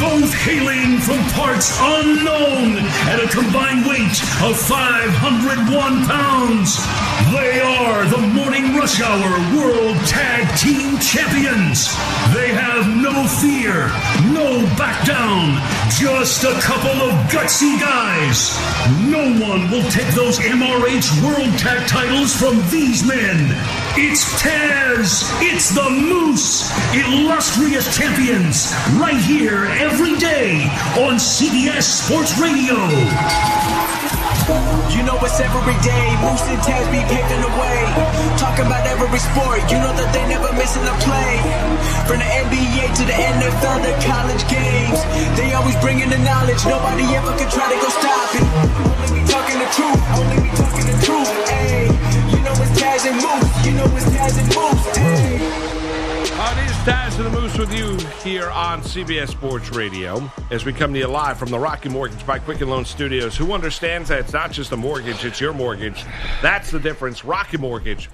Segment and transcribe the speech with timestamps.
[0.00, 2.78] Both hailing from parts unknown
[3.10, 4.14] at a combined weight
[4.46, 6.78] of 501 pounds.
[7.34, 11.90] They are the Morning Rush Hour World Tag Team Champions.
[12.32, 13.90] They have no fear,
[14.30, 15.58] no back down,
[15.98, 18.54] just a couple of gutsy guys.
[19.10, 23.87] No one will take those MRH World Tag titles from these men.
[23.98, 30.70] It's Taz, it's the Moose, illustrious champions, right here every day
[31.02, 32.78] on CBS Sports Radio.
[34.94, 36.06] You know it's every day.
[36.22, 37.78] Moose and Taz be paving the way.
[38.38, 39.66] Talking about every sport.
[39.66, 41.34] You know that they never missing a play.
[42.06, 45.02] From the NBA to the NFL to college games.
[45.34, 46.62] They always bringing the knowledge.
[46.62, 48.46] Nobody ever can try to go stop it.
[48.46, 50.00] Only be talking the truth.
[50.14, 51.30] Only be talking the truth.
[51.50, 51.67] Hey,
[54.32, 55.42] know it's Taz and
[56.40, 60.64] Uh, it is Taz and the Moose with you here on CBS Sports Radio as
[60.64, 63.36] we come to you live from the Rocket Mortgage by Quicken Loan Studios.
[63.36, 66.04] Who understands that it's not just a mortgage, it's your mortgage.
[66.42, 67.24] That's the difference.
[67.24, 68.08] Rocket Mortgage.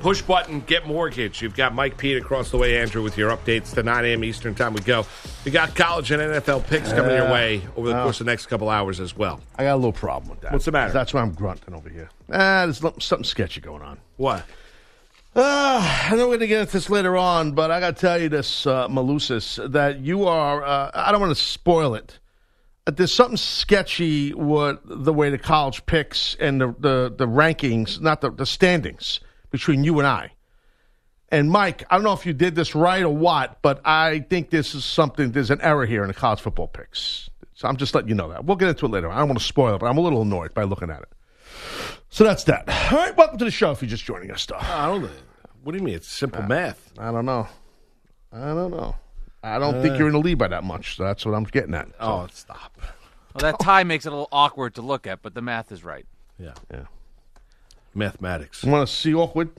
[0.00, 1.40] Push button, get mortgage.
[1.40, 4.22] You've got Mike Pete across the way, Andrew, with your updates to 9 a.m.
[4.22, 4.74] Eastern time.
[4.74, 5.06] We go.
[5.46, 8.46] We got college and NFL picks coming your way over the course of the next
[8.46, 9.40] couple hours as well.
[9.56, 10.52] I got a little problem with that.
[10.52, 10.92] What's the matter?
[10.92, 12.10] That's why I'm grunting over here.
[12.30, 13.96] Ah, there's something- something sketchy going on.
[14.18, 14.44] What?
[15.36, 18.00] Uh, I know we're going to get into this later on, but I got to
[18.00, 22.20] tell you this, uh, Malusis, that you are, uh, I don't want to spoil it.
[22.86, 28.20] There's something sketchy with the way the college picks and the, the, the rankings, not
[28.20, 29.18] the, the standings
[29.50, 30.30] between you and I.
[31.30, 34.50] And Mike, I don't know if you did this right or what, but I think
[34.50, 37.28] this is something, there's an error here in the college football picks.
[37.54, 38.44] So I'm just letting you know that.
[38.44, 39.10] We'll get into it later.
[39.10, 41.08] I don't want to spoil it, but I'm a little annoyed by looking at it.
[42.14, 42.68] So that's that.
[42.92, 44.54] All right, welcome to the show if you're just joining us, though.
[44.60, 45.10] I don't know.
[45.64, 45.96] What do you mean?
[45.96, 46.92] It's simple uh, math.
[46.96, 47.48] I don't know.
[48.32, 48.94] I don't know.
[49.42, 49.98] I don't think uh.
[49.98, 50.94] you're in the lead by that much.
[50.96, 51.88] So that's what I'm getting at.
[51.98, 52.78] Oh, stop.
[53.34, 55.82] Well, that tie makes it a little awkward to look at, but the math is
[55.82, 56.06] right.
[56.38, 56.54] Yeah.
[56.72, 56.84] Yeah.
[57.96, 58.62] Mathematics.
[58.62, 59.50] Want to see awkward?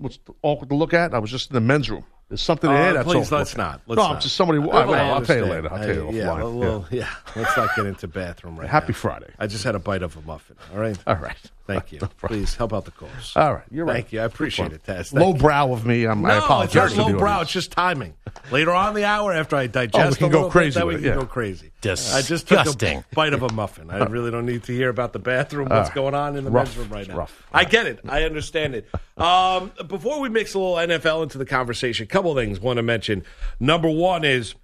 [0.00, 1.14] What's awkward to look at?
[1.14, 2.04] I was just in the men's room.
[2.28, 3.36] There's something in Uh, there that's please, awkward.
[3.38, 3.80] let's not.
[3.86, 4.16] Let's no, not.
[4.16, 4.58] I'm just somebody.
[4.58, 5.50] I- well, I I'll tell you understand.
[5.50, 5.72] later.
[5.72, 6.38] I'll uh, tell you I- yeah, offline.
[6.38, 7.08] well, well, yeah.
[7.36, 8.98] Let's not get into bathroom right Happy now.
[8.98, 9.30] Friday.
[9.38, 10.56] I just had a bite of a muffin.
[10.72, 10.98] All right.
[11.06, 11.36] All right.
[11.66, 11.98] Thank you.
[12.02, 12.08] No.
[12.22, 13.32] Please help out the cause.
[13.36, 13.64] All right.
[13.70, 13.94] You're right.
[13.94, 14.20] Thank you.
[14.20, 14.82] I appreciate it.
[14.82, 15.38] Thank Low you.
[15.38, 16.04] brow of me.
[16.04, 16.96] I'm, I No, it's apologize.
[16.96, 17.30] not low brow.
[17.34, 17.42] audience.
[17.48, 18.14] It's just timing.
[18.50, 20.94] Later on in the hour, after I digest, Oh, we can go crazy Bit, we
[20.96, 21.14] can yeah.
[21.14, 21.70] go crazy.
[21.84, 23.90] I just took a bite of a muffin.
[23.90, 25.68] I really don't need to hear about the bathroom.
[25.68, 26.66] What's Uh, going on in the rough.
[26.66, 27.16] men's room right now?
[27.16, 27.46] rough.
[27.52, 28.00] I get it.
[28.08, 28.88] I understand it.
[29.16, 32.62] Um, before we mix a little NFL into the conversation, a couple of things I
[32.62, 33.24] want to mention.
[33.60, 34.54] Number one is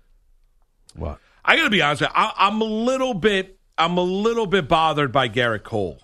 [0.94, 1.18] What?
[1.44, 2.00] I got to be honest.
[2.02, 3.58] With you, I, I'm a little bit.
[3.76, 6.00] I'm a little bit bothered by Gerrit Cole.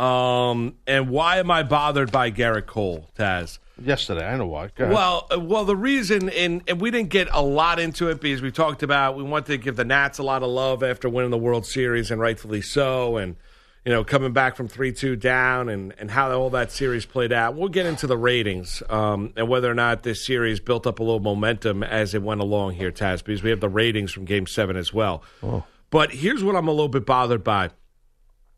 [0.00, 3.58] Um, and why am I bothered by Gerrit Cole, Taz?
[3.78, 4.26] Yesterday.
[4.26, 4.70] I know why.
[4.74, 4.94] Go ahead.
[4.94, 8.40] Well, uh, well, the reason, and, and we didn't get a lot into it because
[8.40, 11.30] we talked about we wanted to give the Nats a lot of love after winning
[11.30, 13.36] the World Series, and rightfully so, and
[13.84, 17.32] you know coming back from three two down, and and how all that series played
[17.32, 17.54] out.
[17.54, 21.02] We'll get into the ratings um, and whether or not this series built up a
[21.02, 24.46] little momentum as it went along here, Taz, because we have the ratings from Game
[24.46, 25.22] Seven as well.
[25.90, 27.70] But here's what I'm a little bit bothered by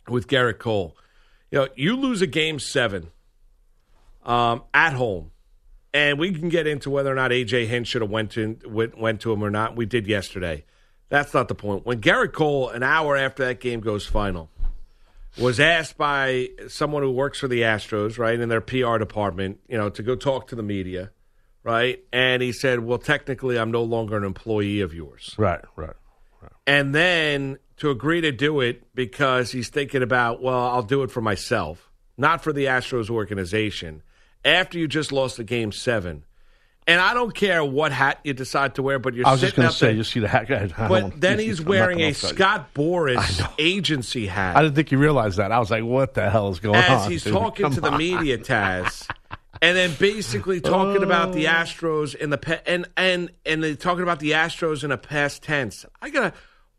[0.08, 0.96] with Gerrit Cole.
[1.52, 3.12] You know, you lose a Game Seven
[4.24, 5.30] um, at home
[5.94, 8.98] and we can get into whether or not AJ Hinch should have went to went,
[8.98, 9.76] went to him or not.
[9.76, 10.64] We did yesterday.
[11.08, 11.84] That's not the point.
[11.84, 14.50] When Gerrit Cole, an hour after that game goes final,
[15.38, 19.76] was asked by someone who works for the Astros, right, in their PR department, you
[19.76, 21.10] know, to go talk to the media,
[21.62, 25.34] right, and he said, "Well, technically, I'm no longer an employee of yours."
[25.76, 25.96] right,
[26.40, 26.52] right.
[26.66, 31.10] and then to agree to do it because he's thinking about, well, I'll do it
[31.10, 34.04] for myself, not for the Astros organization.
[34.44, 36.24] After you just lost the game seven,
[36.86, 39.56] and I don't care what hat you decide to wear, but you're I was just
[39.56, 39.96] going to say, there.
[39.96, 40.46] you see the hat.
[40.78, 42.12] But then he's wearing a.
[42.12, 45.50] Scott Boras agency hat I didn't think you realized that.
[45.50, 47.10] I was like, what the hell is going as on?
[47.10, 47.32] he's dude?
[47.32, 49.10] talking Come to the media, Taz,
[49.60, 51.52] and then basically talking about the oh.
[51.52, 55.42] Astros in the pe- and and and they talking about the Astros in a past
[55.42, 55.84] tense.
[56.00, 56.32] I gotta.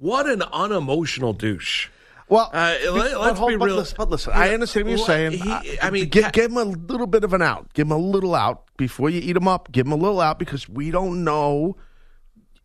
[0.04, 1.88] What an unemotional douche.
[2.28, 3.76] Well, Uh, let, let's hold- be but real.
[3.78, 5.32] Listen, but listen, I understand what you're saying.
[5.34, 7.72] he- I, I mean, give, give him a little bit of an out.
[7.74, 9.72] Give him a little out before you eat him up.
[9.72, 11.78] Give him a little out because we don't know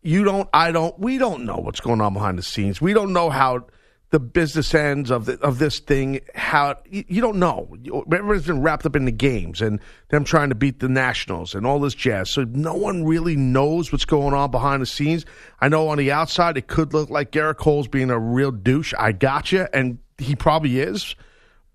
[0.01, 2.81] you don't, I don't, we don't know what's going on behind the scenes.
[2.81, 3.67] We don't know how
[4.11, 6.19] the business ends of the, of this thing.
[6.33, 7.75] How you, you don't know.
[8.11, 9.79] Everybody's been wrapped up in the games and
[10.09, 12.29] them trying to beat the Nationals and all this jazz.
[12.29, 15.25] So no one really knows what's going on behind the scenes.
[15.61, 18.93] I know on the outside it could look like Gerrit Cole's being a real douche.
[18.97, 21.15] I gotcha, and he probably is.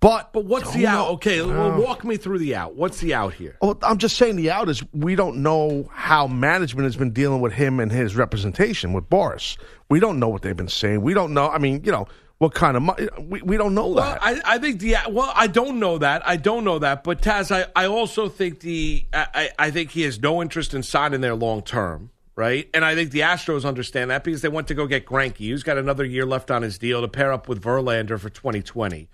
[0.00, 1.06] But But what's the out?
[1.06, 1.81] know- Okay, well, uh.
[1.81, 2.75] walk me through the out.
[2.75, 3.56] What's the out here?
[3.62, 7.40] Well, I'm just saying the out is we don't know how management has been dealing
[7.40, 9.56] with him and his representation with Boras.
[9.88, 11.00] We don't know what they've been saying.
[11.00, 11.48] We don't know.
[11.48, 12.06] I mean, you know,
[12.38, 13.08] what kind of money?
[13.19, 14.19] We, we don't know Well, that.
[14.22, 16.26] I, I think the well, I don't know that.
[16.26, 17.04] I don't know that.
[17.04, 20.82] But Taz, I, I also think the I, I think he has no interest in
[20.82, 22.69] signing there long term, right?
[22.75, 25.62] And I think the Astros understand that because they went to go get Greinke, who's
[25.62, 28.98] got another year left on his deal to pair up with Verlander for 2020.
[28.98, 29.08] You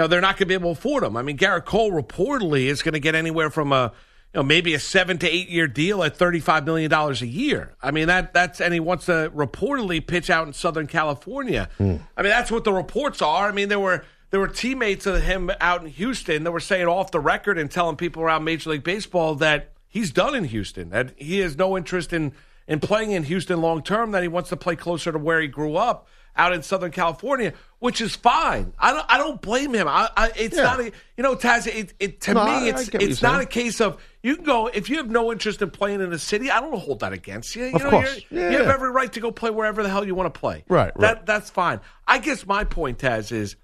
[0.00, 1.18] know, they're not going to be able to afford him.
[1.18, 3.92] I mean, Gerrit Cole reportedly is going to get anywhere from a
[4.32, 7.74] you know maybe a seven to eight year deal at 35 million dollars a year.
[7.82, 11.68] I mean that that's and he wants to reportedly pitch out in Southern California.
[11.78, 11.96] Hmm.
[12.16, 13.48] I mean that's what the reports are.
[13.48, 16.86] I mean there were there were teammates of him out in Houston that were saying
[16.86, 20.88] off the record and telling people around Major League Baseball that he's done in Houston.
[20.88, 22.32] That he has no interest in
[22.66, 24.12] in playing in Houston long term.
[24.12, 27.52] That he wants to play closer to where he grew up out in Southern California,
[27.78, 28.72] which is fine.
[28.78, 29.86] I don't I don't blame him.
[29.88, 30.62] I, I it's Yeah.
[30.62, 30.84] not a
[31.16, 31.66] you know Taz.
[31.66, 33.42] It, it to No, me it's it's not saying.
[33.42, 36.18] a case of you can go if you have no interest in playing in a
[36.18, 36.50] city.
[36.50, 37.64] I don't hold that against you.
[37.66, 38.20] You Of know, course.
[38.30, 40.64] Yeah, you have every right to go play wherever the hell you want to play.
[40.68, 41.26] Right, That right.
[41.26, 41.80] that's fine.
[42.06, 43.56] I guess my point, Taz, is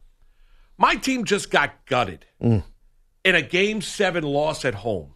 [0.76, 2.64] my team just got gutted Mm.
[3.24, 5.14] in a game seven loss at home,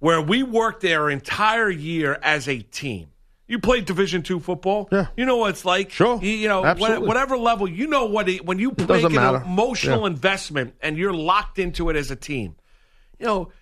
[0.00, 3.08] where we worked their entire year as a team.
[3.48, 4.88] You played Division two football.
[4.92, 5.06] Yeah.
[5.16, 5.90] You know what it's like.
[5.90, 6.20] Sure.
[6.22, 7.08] You, you know, Absolutely.
[7.08, 9.38] whatever level, you know what it, when you make an matter.
[9.44, 10.08] emotional Yeah.
[10.08, 12.56] investment and you're locked into it as a team.
[13.18, 13.52] You know,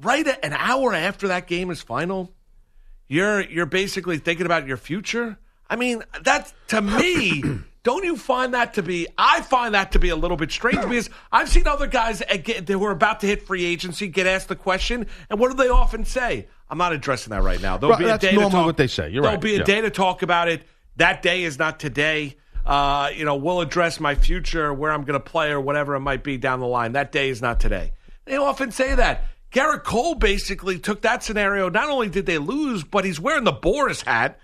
[0.00, 2.32] right an hour after that game is final,
[3.08, 5.38] you're you're basically thinking about your future.
[5.68, 7.42] I mean, that to me,
[7.82, 9.06] don't you find that to be?
[9.18, 12.68] I find that to be a little bit strange because I've seen other guys get,
[12.68, 15.68] who are about to hit free agency get asked the question, and what do they
[15.68, 16.48] often say?
[16.68, 17.76] I'm not addressing that right now.
[17.76, 19.08] There'll Right, be a that's day to normally talk, what they say.
[19.10, 19.30] You're right.
[19.30, 19.64] there'll be a Yeah.
[19.64, 20.62] day to talk about it.
[20.96, 22.36] That day is not today.
[22.64, 26.00] Uh, you know, we'll address my future, where I'm going to play, or whatever it
[26.00, 26.92] might be down the line.
[26.92, 27.92] That day is not today.
[28.24, 29.24] They often say that.
[29.52, 31.70] Gerrit Cole basically took that scenario.
[31.70, 34.40] Not only did they lose, but he's wearing the Boras hat.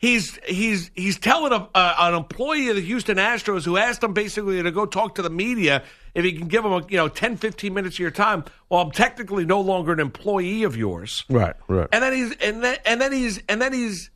[0.00, 4.12] He's he's he's telling a, uh, an employee of the Houston Astros who asked him
[4.14, 5.82] basically to go talk to the media
[6.14, 8.44] if he can give him a, you know 10 15 minutes of your time.
[8.70, 11.24] Well, I'm technically no longer an employee of yours.
[11.28, 11.88] right, right.
[11.92, 14.10] And then he's and then and then he's and then he's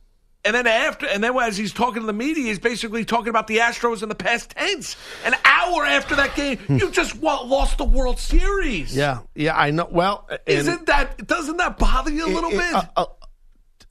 [0.45, 3.47] and then after and then as he's talking to the media, he's basically talking about
[3.47, 4.95] the Astros in the past tense.
[5.25, 8.95] An hour after that game, you just lost the World Series.
[8.95, 9.53] yeah, yeah.
[9.57, 9.87] I know.
[9.91, 12.73] Well, Isn't that doesn't that bother you a little it- bit?
[12.73, 13.05] uh, uh,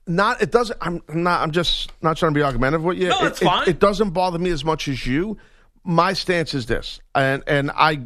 [0.07, 0.77] not it doesn't.
[0.81, 1.41] I'm not.
[1.41, 3.09] I'm just not trying to be argumentative with you.
[3.09, 3.69] No, it, that's it- fine.
[3.69, 5.37] It, doesn't bother me as much as you.
[5.83, 8.01] My stance is this, and and I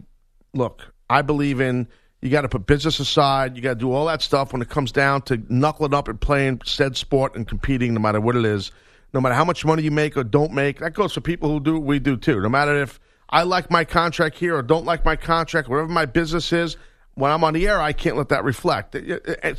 [0.54, 0.94] look.
[1.10, 1.88] I believe in
[2.22, 3.56] you got to put business aside.
[3.56, 6.20] You got to do all that stuff when it comes down to knuckling up and
[6.20, 8.72] playing said sport and competing, no matter what it is,
[9.14, 10.80] no matter how much money you make or don't make.
[10.80, 12.42] That goes for people who do what we do too.
[12.42, 16.06] No matter if I like my contract here or don't like my contract, whatever my
[16.06, 16.76] business is,
[17.14, 18.96] when I'm on the air, I can't let that reflect.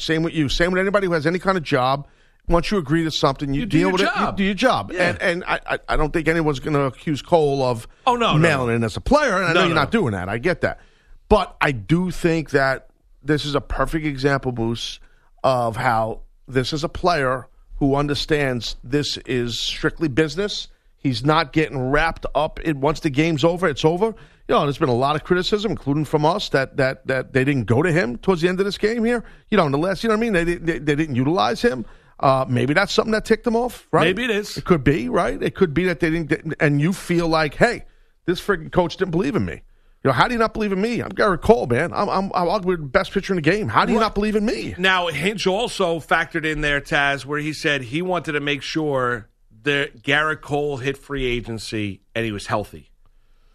[0.01, 0.49] Same with you.
[0.49, 2.09] Same with anybody who has any kind of job.
[2.49, 4.09] Once you agree to something, you, You deal with it.
[4.19, 4.91] You do your job.
[4.93, 5.11] Yeah.
[5.11, 8.39] And and I, I- don't think anyone's going to accuse Cole of Oh, no, no,
[8.39, 8.75] mailing no.
[8.75, 9.37] in as a player.
[9.37, 9.75] And I know you're no.
[9.77, 10.29] not doing that.
[10.29, 10.81] I get that.
[11.29, 12.89] But I do think that
[13.23, 14.99] this is a perfect example, Moose,
[15.45, 20.69] of how this is a player who understands this is strictly business.
[20.97, 24.07] He's not getting wrapped up in once the game's over, it's over.
[24.07, 27.45] You know, there's been a lot of criticism, including from us, that that that they
[27.45, 29.23] didn't go to him towards the end of this game here.
[29.51, 30.33] You know, in the last, you know what I mean?
[30.33, 31.85] They they, they didn't utilize him.
[32.21, 34.05] Uh, maybe that's something that ticked them off, right?
[34.05, 34.57] Maybe it is.
[34.57, 35.41] It could be, right?
[35.41, 37.85] It could be that they didn't, and you feel like, hey,
[38.25, 39.63] this freaking coach didn't believe in me.
[40.05, 41.01] You know, how do you not believe in me?
[41.01, 41.93] I'm Gerrit Cole, man.
[41.93, 43.69] I'm I'm, I'm arguably the best pitcher in the game.
[43.69, 44.75] How do you not believe in me?
[44.79, 49.29] Now, Hinch also factored in there, Taz, where he said he wanted to make sure
[49.63, 52.91] that Gerrit Cole hit free agency and he was healthy.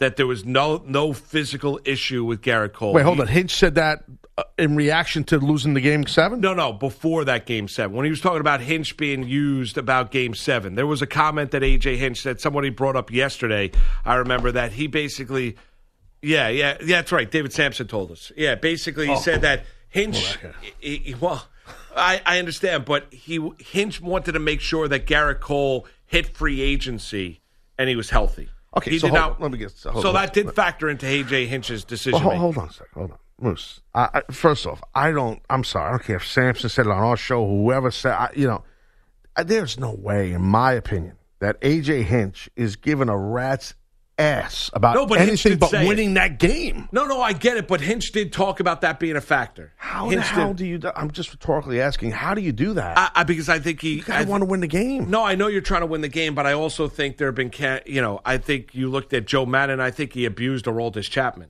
[0.04, 2.92] That there was no no physical issue with Gerrit Cole.
[2.94, 3.28] Wait, hold on.
[3.28, 4.04] Hinch said that
[4.38, 6.42] uh, in reaction to losing the game seven.
[6.42, 7.96] No, no, before that game seven.
[7.96, 11.52] When he was talking about Hinch being used about game seven, there was a comment
[11.52, 13.72] that AJ Hinch that somebody brought up yesterday.
[14.04, 15.56] I remember that he basically,
[16.22, 17.32] yeah, yeah, yeah, that's right.
[17.32, 18.32] David Samson told us.
[18.36, 20.38] Yeah, basically he said that Hinch,
[20.80, 21.48] he- he- well,
[21.96, 26.60] I, I understand, but he Hinch wanted to make sure that Gerrit Cole hit free
[26.62, 27.40] agency
[27.78, 28.50] and he was healthy.
[28.76, 29.42] Okay, he so did hold- not.
[29.42, 30.14] let me get- so so on.
[30.16, 32.14] that did factor into AJ Hinch's decision.
[32.14, 32.88] Well, hold, hold on a second.
[32.96, 33.82] Hold on, Moose.
[33.94, 35.42] I, I, first off, I don't.
[35.50, 35.88] I'm sorry.
[35.88, 37.46] I don't care if Samson said it on our show.
[37.48, 38.64] Whoever said, I, you know,
[39.44, 43.76] there's no way, in my opinion, that AJ Hinch is given a rat's
[44.18, 45.88] ass about No, but Hinch anything but say it.
[45.88, 46.88] winning that game.
[46.92, 49.74] No, no, I get it, but Hinch did talk about that being a factor.
[49.76, 50.58] How the hell did.
[50.58, 50.78] do you?
[50.78, 52.12] do- I'm just rhetorically asking.
[52.12, 52.98] How do you do that?
[52.98, 53.96] I, I, because I think he.
[53.96, 55.10] you I- want to win the game.
[55.10, 57.36] No, I know you're trying to win the game, but I also think there have
[57.36, 57.52] been,
[57.86, 59.80] you know, I think you looked at Joe Maddon.
[59.80, 61.50] I think he abused Aroldis Chapman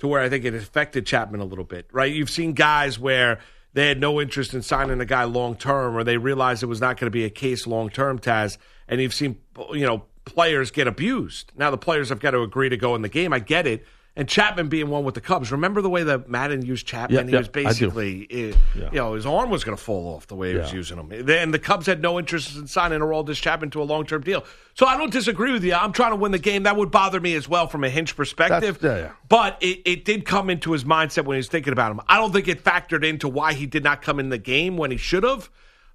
[0.00, 2.12] to where I think it affected Chapman a little bit, right?
[2.12, 3.38] You've seen guys where
[3.72, 6.80] they had no interest in signing a guy long term, or they realized it was
[6.80, 9.38] not going to be a case long term, Taz, and you've seen,
[9.72, 11.52] you know, players get abused.
[11.56, 13.32] Now the players have got to agree to go in the game.
[13.32, 13.84] I get it.
[14.14, 15.50] And Chapman being one with the Cubs.
[15.50, 17.16] Remember the way that Maddon used Chapman?
[17.16, 20.26] Yep, he yep, was basically, eh, you know, his arm was going to fall off
[20.26, 21.10] the way he was using him.
[21.30, 24.44] And the Cubs had no interest in signing Aroldis Chapman to a long term deal.
[24.74, 25.72] So I don't disagree with you.
[25.72, 26.64] I'm trying to win the game.
[26.64, 28.80] That would bother me as well from a Hinch perspective.
[28.82, 29.12] Yeah, yeah.
[29.30, 32.00] But it, it did come into his mindset when he was thinking about him.
[32.06, 34.90] I don't think it factored into why he did not come in the game when
[34.90, 35.48] he should have.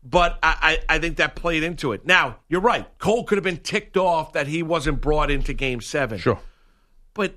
[0.10, 2.06] But I, I, I think that played into it.
[2.06, 2.86] Now, you're right.
[2.98, 6.40] Cole could have been ticked off that he wasn't brought into game seven Sure.
[7.14, 7.36] but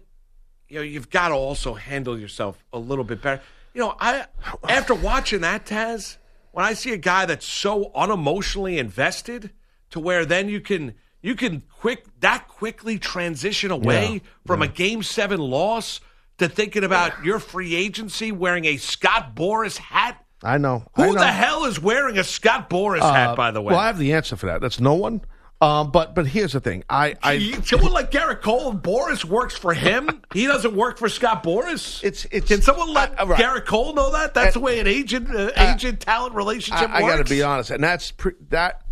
[0.69, 3.43] you know you've got to also handle yourself a little bit better.
[3.75, 4.27] You know, I
[4.69, 6.17] after watching that Taz,
[6.53, 9.50] when I see a guy that's so unemotionally invested
[9.91, 14.69] to where then you can you can quick that quickly transition away Yeah, from a
[14.69, 16.00] game seven loss
[16.39, 20.25] to thinking about your free agency wearing a Scott Boras hat.
[20.43, 20.85] I know.
[20.97, 21.21] I Who know.
[21.21, 23.73] the hell is wearing a Scott Boras hat, by the way?
[23.73, 24.61] Well, I have the answer for that.
[24.61, 25.21] That's no one.
[25.63, 26.85] Um, but but here's the thing.
[26.89, 30.23] I, I someone like Gerrit Cole, Boras works for him.
[30.33, 32.03] He doesn't work for Scott Boras.
[32.05, 33.39] It's- it's- Can someone let uh, right.
[33.39, 34.33] Gerrit Cole know that?
[34.33, 37.71] That's the way an agent uh, agent talent relationship I, I got to be honest,
[37.71, 38.83] and that's pre- that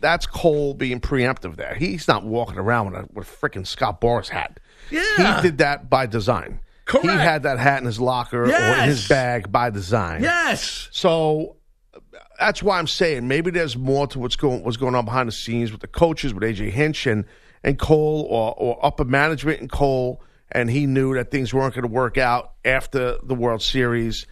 [0.00, 1.56] that's Cole being preemptive.
[1.56, 4.60] There, he's not walking around with a, with a freaking Scott Boras hat.
[4.90, 5.36] Yeah.
[5.36, 6.60] he did that by design.
[6.88, 7.06] Correct.
[7.06, 10.22] He had that hat in his locker or in his bag by design.
[10.22, 10.88] Yes.
[10.90, 11.56] So
[12.40, 15.32] that's why I'm saying maybe there's more to what's going what's going on behind the
[15.32, 17.26] scenes with the coaches, with AJ Hinch and,
[17.62, 21.86] and Cole, or, or upper management and Cole, and he knew that things weren't going
[21.86, 24.26] to work out after the World Series.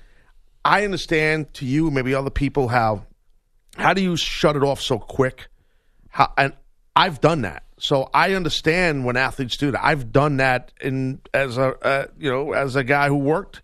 [0.65, 3.05] I understand to you, maybe other people, how
[3.77, 5.49] how do you shut it off so quick?
[6.09, 6.55] How, and
[6.95, 9.85] I've done that, so I understand when athletes do that.
[9.85, 13.63] I've done that in as a uh, you know as a guy who worked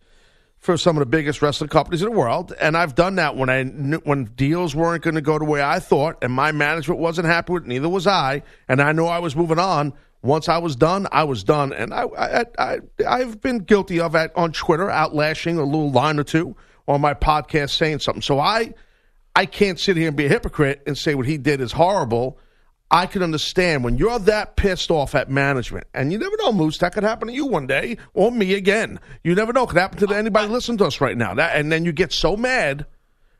[0.58, 3.48] for some of the biggest wrestling companies in the world, and I've done that when
[3.48, 7.00] I knew, when deals weren't going to go the way I thought, and my management
[7.00, 7.64] wasn't happy with.
[7.64, 9.92] it, Neither was I, and I knew I was moving on.
[10.22, 12.78] Once I was done, I was done, and I, I, I
[13.08, 16.54] I've been guilty of that on Twitter, outlashing a little line or two
[16.86, 18.22] on my podcast, saying something.
[18.22, 18.74] So I,
[19.34, 22.38] I can't sit here and be a hypocrite and say what he did is horrible.
[22.92, 26.76] I can understand when you're that pissed off at management, and you never know, Moose,
[26.78, 29.00] that could happen to you one day or me again.
[29.24, 31.34] You never know; it could happen to anybody listening to us right now.
[31.34, 32.84] That, and then you get so mad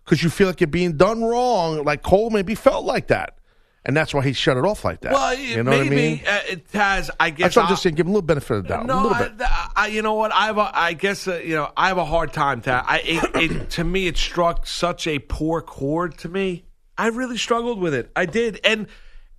[0.04, 1.85] because you feel like you're being done wrong.
[1.85, 3.37] Like Cole maybe felt like that,
[3.85, 5.12] and that's why he shut it off like that.
[5.12, 6.21] Well, you know maybe what I mean?
[6.26, 7.11] uh, it has.
[7.21, 7.94] I guess That's what I'm I- just saying.
[7.97, 8.88] Give him a little benefit of the doubt.
[8.88, 9.37] a little bit.
[9.38, 10.32] th- I, you know what?
[10.32, 12.62] I have a, I guess uh, you know I have a hard time.
[12.62, 16.16] To I, it, it, to me, it struck such a poor chord.
[16.18, 16.64] To me,
[16.97, 18.11] I really struggled with it.
[18.16, 18.87] I did, and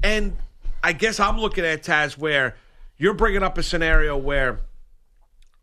[0.04, 0.36] and
[0.84, 2.56] I guess I'm looking at Taz where
[2.98, 4.60] you're bringing up a scenario where.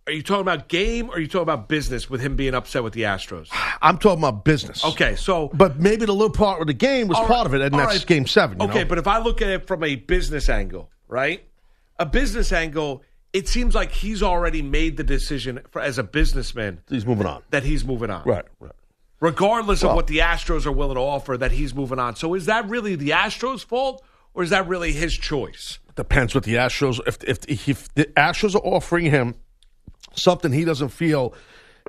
[0.07, 2.83] Are you talking about game or are you talking about business with him being upset
[2.83, 3.49] with the Astros?
[3.81, 4.85] I'm talking about business.
[4.85, 7.55] Okay, so But maybe the little part of the game was All part right, of
[7.55, 8.07] it, and that's right.
[8.07, 8.59] game seven.
[8.59, 8.85] you Okay, know?
[8.87, 11.45] but if I look at it from a business angle, right?
[12.01, 16.81] A business angle, it seems like he's already made the decision for, as a businessman
[16.89, 17.43] he's moving on.
[17.51, 18.25] that he's moving on.
[18.25, 18.73] Right, right.
[19.21, 22.17] Regardless of what the Astros are willing to offer, that he's moving on.
[22.17, 24.03] So is that really the Astros' fault
[24.35, 25.79] or is that really his choice?
[25.97, 27.01] Depends what the Astros.
[27.07, 29.35] If if if the Astros are offering him
[30.15, 31.35] something he doesn't feel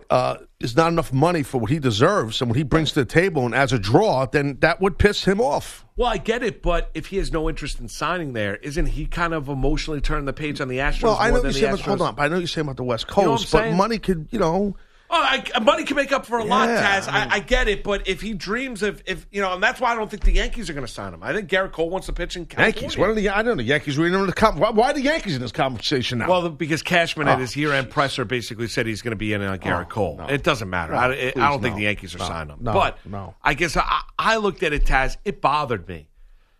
[0.09, 3.05] uh, is not enough money for what he deserves and what he brings to the
[3.05, 5.85] table, and as a draw, then that would piss him off.
[5.95, 9.05] Well, I get it, but if he has no interest in signing there, isn't he
[9.05, 11.03] kind of emotionally turning the page on the Astros?
[11.03, 12.77] Well, I know you say about, hold on, but I know you say saying about
[12.77, 14.75] the West know what I'm Coast, but money could, you know,
[15.13, 17.07] Oh, I, money can make up for a lot, Yeah, Taz.
[17.11, 19.81] I I, I get it, but if he dreams of, if you know, and that's
[19.81, 21.21] why I don't think the Yankees are going to sign him.
[21.21, 22.81] I think Gerrit Cole wants to pitch in California.
[22.81, 22.97] Yankees.
[22.97, 23.27] What are the?
[23.27, 23.63] I don't know.
[23.63, 26.29] Yankees were in the com- why, why are the Yankees in this conversation now?
[26.29, 29.41] Well, because Cashman at Oh, his year-end presser basically said he's going to be in
[29.41, 30.15] uh, on Gerrit Oh, Cole.
[30.17, 30.27] no.
[30.27, 30.93] It doesn't matter.
[30.93, 31.79] No, I, I please, don't think no.
[31.79, 32.59] the Yankees are signing him.
[32.63, 33.35] no, but no.
[33.43, 35.17] I guess I, I looked at it, Taz.
[35.25, 36.07] It bothered me,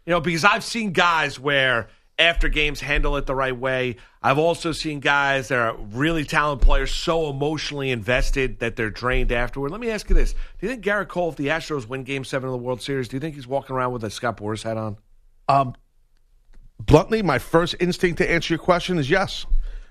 [0.06, 1.88] you know, because I've seen guys where
[2.20, 3.98] after games handle it the right way.
[4.22, 9.32] I've also seen guys that are really talented players so emotionally invested that they're drained
[9.32, 9.72] afterward.
[9.72, 12.24] Let me ask you this: Do you think Gerrit Cole, if the Astros win Game
[12.24, 14.64] Seven of the World Series, do you think he's walking around with a Scott Boras
[14.64, 14.98] hat on?
[15.50, 15.76] Um,
[16.80, 19.46] bluntly, my first instinct to answer your question is yes,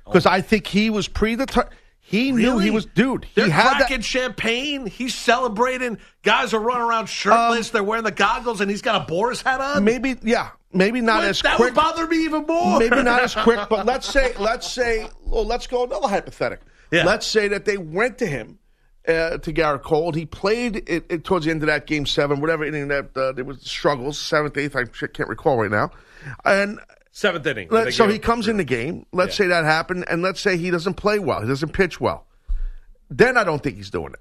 [0.04, 1.74] because I think he was predetermined.
[2.10, 3.24] He knew he was, dude.
[3.24, 4.04] He They're had cracking that.
[4.04, 4.86] champagne.
[4.86, 5.98] He's celebrating.
[6.24, 7.70] Guys are running around shirtless.
[7.70, 9.84] They're wearing the goggles, and he's got a Boras hat on.
[9.84, 11.28] Maybe, yeah, maybe not What?
[11.28, 11.66] as that quick.
[11.68, 12.80] would bother me even more.
[12.80, 16.66] maybe not as quick, but let's say, let's say, well, let's go another hypothetical.
[16.90, 17.04] Yeah.
[17.04, 18.58] Let's say that they went to him,
[19.06, 20.10] uh, to Gerrit Cole.
[20.12, 23.30] He played it, it towards the end of that game seven, whatever inning that uh,
[23.30, 25.92] there was struggles, seventh, eighth, I can't recall right now.
[26.44, 26.80] And
[27.12, 27.68] Seventh inning.
[27.70, 29.04] let, so he comes in the game.
[29.12, 32.26] Let's say that happened, and let's say he doesn't play well, he doesn't pitch well.
[33.08, 34.20] Then I don't think he's doing it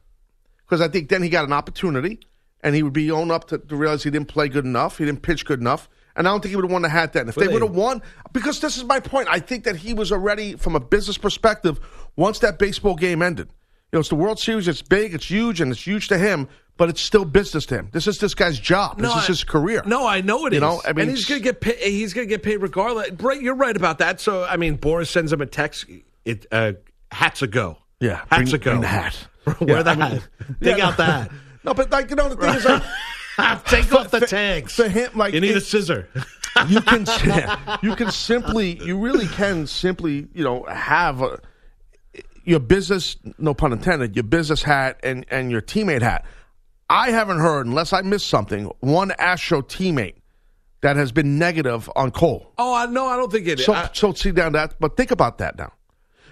[0.66, 2.20] because I think then he got an opportunity,
[2.62, 5.06] and he would be owned up to, to realize he didn't play good enough, he
[5.06, 7.30] didn't pitch good enough, and I don't think he would have won the hat then.
[7.30, 8.02] If they would have won,
[8.34, 11.80] because this is my point, I think that he was already from a business perspective
[12.16, 13.50] once that baseball game ended.
[13.92, 14.68] You know, it's the World Series.
[14.68, 15.14] It's big.
[15.14, 16.48] It's huge, and it's huge to him.
[16.78, 17.90] But it's still business to him.
[17.92, 19.00] This is this guy's job.
[19.00, 19.82] This is I- his career.
[19.86, 20.58] No, I know it is.
[20.58, 21.78] You know, I mean, and he's going to get paid.
[21.82, 23.12] He's going to get paid regardless.
[23.20, 24.22] Right, you're right about that.
[24.22, 25.86] So, I mean, Boras sends him a text.
[26.24, 26.74] It uh,
[27.12, 27.80] hats a go.
[28.00, 28.72] Yeah, hats bring- a go.
[28.72, 29.18] bring the hat.
[29.60, 29.84] Wear Yeah.
[29.84, 30.28] the hat.
[30.62, 30.88] Dig Yeah.
[30.88, 31.32] out the hat.
[31.66, 34.74] No, but like you know, the thing is, like, Take off the tags.
[34.76, 36.08] for him, like, you need a scissor.
[36.70, 37.06] you can
[37.84, 41.38] you can simply you really can simply you know have a,
[42.46, 46.26] your business no pun intended your business hat and and your teammate hat
[46.90, 50.16] i haven't heard unless i missed something one astro teammate
[50.82, 53.60] that has been negative on cole oh, I no, I don't think it.
[53.60, 55.74] so I- so see down that but think about that now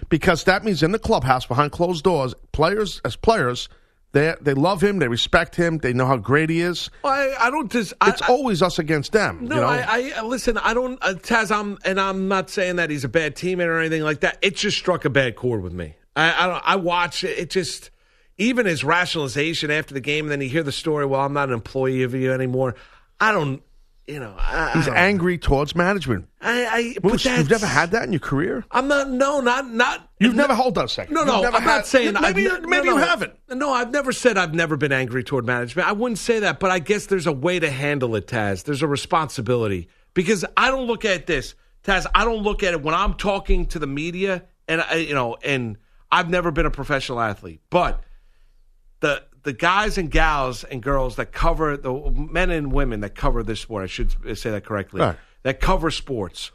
[0.08, 3.68] because that means in the clubhouse behind closed doors players as players
[4.12, 7.50] they they love him they respect him they know how great he is I, I
[7.50, 7.92] don't just.
[8.00, 9.66] I, it's always us against them No, you know?
[9.66, 10.56] I, I listen.
[10.56, 11.54] I don't, uh, Taz.
[11.54, 14.38] I'm, and I'm not saying that he's a bad teammate or anything like that.
[14.40, 15.94] It just struck a bad chord with me.
[16.18, 16.62] I, I don't.
[16.64, 17.38] I watch it.
[17.38, 17.90] It just,
[18.36, 21.06] even his rationalization after the game, and then you hear the story.
[21.06, 22.74] Well, I'm not an employee of you anymore.
[23.20, 23.62] I don't.
[24.06, 28.04] You know, I, he's I, angry towards management I, I Moose, you've never had that
[28.04, 28.64] in your career?
[28.70, 29.10] I'm not.
[29.10, 30.08] No, not not.
[30.18, 31.14] You've never hold on a second.
[31.14, 32.14] No, no, I'm had- not saying.
[32.14, 33.06] Maybe I've maybe no, you no.
[33.06, 33.34] haven't.
[33.50, 35.86] No, I've never said I've never been angry toward management.
[35.86, 38.64] I wouldn't say that, but I guess there's a way to handle it, Taz.
[38.64, 42.06] There's a responsibility because I don't look at this, Taz.
[42.14, 45.36] I don't look at it when I'm talking to the media, and I, you know,
[45.44, 45.76] and
[46.10, 48.02] I've never been a professional athlete, but
[49.00, 53.42] the the guys and gals and girls that cover the men and women that cover
[53.42, 55.16] this sport, I should say that correctly, Right.
[55.42, 56.50] that cover sports,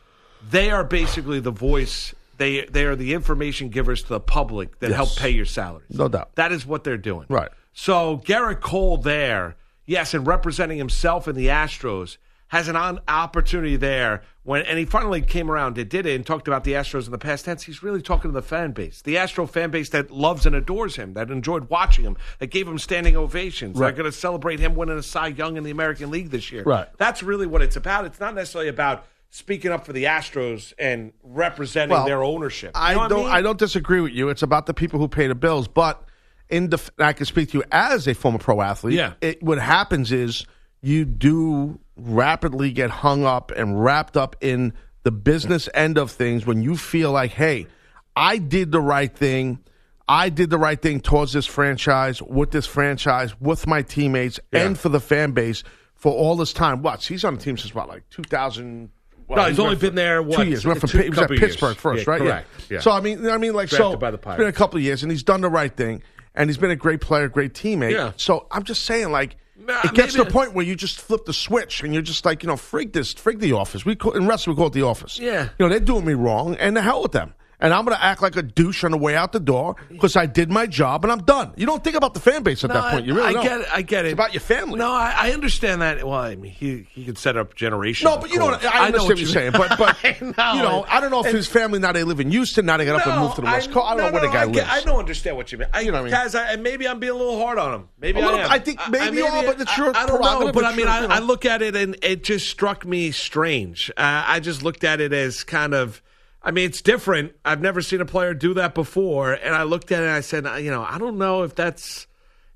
[0.48, 2.14] they are basically the voice.
[2.38, 4.96] They they are the information givers to the public that Yes.
[4.98, 5.90] help pay your salaries.
[5.98, 6.36] No doubt.
[6.36, 7.26] That is what they're doing.
[7.30, 7.50] Right.
[7.74, 12.18] So Gerrit Cole there, yes, and representing himself in the Astros
[12.54, 16.24] has an on, opportunity there when and he finally came around and did it and
[16.24, 17.64] talked about the Astros in the past tense.
[17.64, 20.96] He's really talking to the fan base, the Astro fan base that loves and adores
[20.96, 23.80] him, that enjoyed watching him, that gave him standing ovations.
[23.80, 26.62] They're going to celebrate him winning a Cy Young in the American League this year.
[26.62, 26.88] Right.
[26.98, 28.06] That's really what it's about.
[28.06, 32.74] It's not necessarily about speaking up for the Astros and representing Well, their ownership.
[32.76, 33.24] You I don't.
[33.24, 33.30] mean?
[33.32, 34.30] I don't disagree with you.
[34.30, 35.68] It's about the people who pay the bills.
[35.68, 36.08] But
[36.50, 38.94] in the, I can speak to you as a former pro athlete.
[38.94, 39.14] Yeah.
[39.22, 40.46] It, what happens is
[40.84, 46.46] you do rapidly get hung up and wrapped up in the business end of things
[46.46, 47.68] when you feel like, hey,
[48.16, 49.60] I did the right thing.
[50.08, 54.78] I did the right thing towards this franchise, with this franchise, with my teammates, and
[54.78, 55.64] for the fan base
[55.96, 56.82] for all this time.
[56.82, 57.04] What?
[57.04, 58.90] He's on the team since what, like 2000.
[59.28, 60.66] well, No, he's only been there, what, two years.
[60.66, 61.52] Went from he was at couple years.
[61.52, 62.22] Pittsburgh first, Yeah, right?
[62.22, 62.50] correct.
[62.70, 62.80] Yeah.
[62.82, 63.96] So I mean, I mean, like so.
[63.96, 66.04] By the It's been a couple of years, and he's done the right thing,
[66.36, 67.92] and he's been a great player, great teammate.
[67.92, 68.12] Yeah.
[68.18, 71.26] So I'm just saying, like, Nah, it gets to the point where you just flip
[71.26, 73.86] the switch, and you're just like, you know, frig this, frig the office.
[73.86, 75.20] We call, in wrestling, we call it the office.
[75.20, 75.44] Yeah.
[75.58, 77.34] You know, they're doing me wrong, and the hell with them.
[77.60, 80.16] And I'm going to act like a douche on the way out the door because
[80.16, 81.54] I did my job and I'm done.
[81.56, 83.06] You don't think about the fan base at No, that point.
[83.06, 83.46] You really I don't.
[83.46, 83.68] I get it.
[83.74, 84.08] I get it.
[84.10, 84.78] It's about your family.
[84.80, 86.04] No, I, I understand that.
[86.06, 88.10] Well, I mean, he he could set up generations.
[88.10, 88.62] No, but you know what?
[88.62, 88.74] calls.
[88.74, 89.52] I understand what you you're saying.
[89.54, 90.54] But, but I know.
[90.56, 92.66] you know, I don't know if And- his family now they live in Houston.
[92.66, 93.86] Now they got up and moved to the West Coast.
[93.88, 94.58] I don't no, know where no, the guy I lives.
[94.60, 95.68] Get, I don't understand what you mean.
[95.74, 96.30] I, You know what I mean?
[96.32, 97.88] Taz, I, and maybe I'm being a little hard on him.
[98.00, 98.52] Maybe little- I am.
[98.52, 100.52] I think maybe you are, but it's your I, I don't know.
[100.52, 101.08] But I mean, I, know.
[101.08, 103.90] I look at it and it just struck me strange.
[103.92, 106.02] Uh, I just looked at it as kind of.
[106.44, 107.34] I mean, it's different.
[107.46, 110.22] I've never seen a player do that before, and I looked at it and I
[110.22, 112.08] said, you know, I don't know if that's.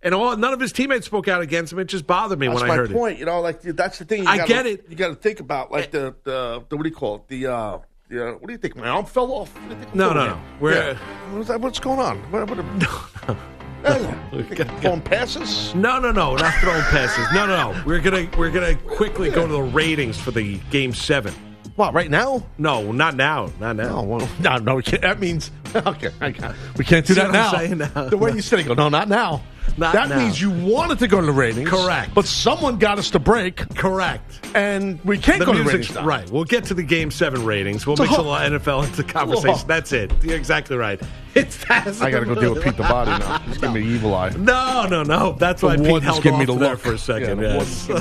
[0.03, 1.79] And all none of his teammates spoke out against him.
[1.79, 3.17] It just bothered me That's when my I heard point.
[3.17, 4.23] You know, like that's the thing.
[4.23, 4.85] You I gotta, get it.
[4.89, 7.27] You got to think about like the, the the what do you call it?
[7.27, 8.75] The uh, the, uh, what do you think?
[8.75, 9.53] My arm fell off.
[9.55, 10.41] What do you think I'm No, no, no.
[10.59, 11.35] We're- Yeah.
[11.35, 12.17] What's, what's going on?
[12.31, 13.37] What, what,
[14.81, 15.73] Phone passes.
[15.75, 17.25] No, no, no, not throwing passes.
[17.33, 17.83] No, no, no.
[17.85, 21.33] We're gonna we're gonna quickly go to the ratings for the game seven.
[21.77, 21.93] What?
[21.93, 22.43] Right now?
[22.57, 23.51] No, not now.
[23.59, 23.99] Not now.
[23.99, 24.75] Oh, well, no, no.
[24.75, 26.09] We can't, that means okay.
[26.19, 28.09] I got, we can't do See that what now.
[28.09, 29.43] The way you said it, go no, not now.
[29.77, 30.17] Not that now.
[30.17, 32.15] means you wanted to go to the ratings, Correct.
[32.15, 34.39] But someone got us to break, Correct.
[34.55, 35.93] and we can't The go to the ratings.
[35.93, 36.03] now.
[36.05, 36.27] right.
[36.31, 37.85] We'll get to the game seven ratings.
[37.85, 39.49] We'll mix a little NFL into conversation.
[39.57, 39.67] hook.
[39.67, 40.11] That's it.
[40.23, 40.99] You're exactly right.
[41.35, 42.01] It's Taz.
[42.01, 43.37] I got to go deal with Pete the Body now.
[43.41, 44.29] He's giving me the evil eye.
[44.31, 45.33] No, no, no.
[45.33, 47.39] That's why The Pete held giving off me the there look for a second.
[47.39, 47.85] Yeah, yes.
[47.85, 47.99] the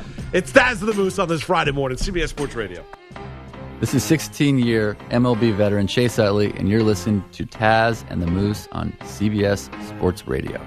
[0.00, 0.15] look.
[0.32, 2.84] It's Taz of the Moose on this Friday morning, CBS Sports Radio.
[3.78, 8.26] This is 16 year MLB veteran Chase Utley, and you're listening to Taz and the
[8.26, 10.60] Moose on CBS Sports Radio.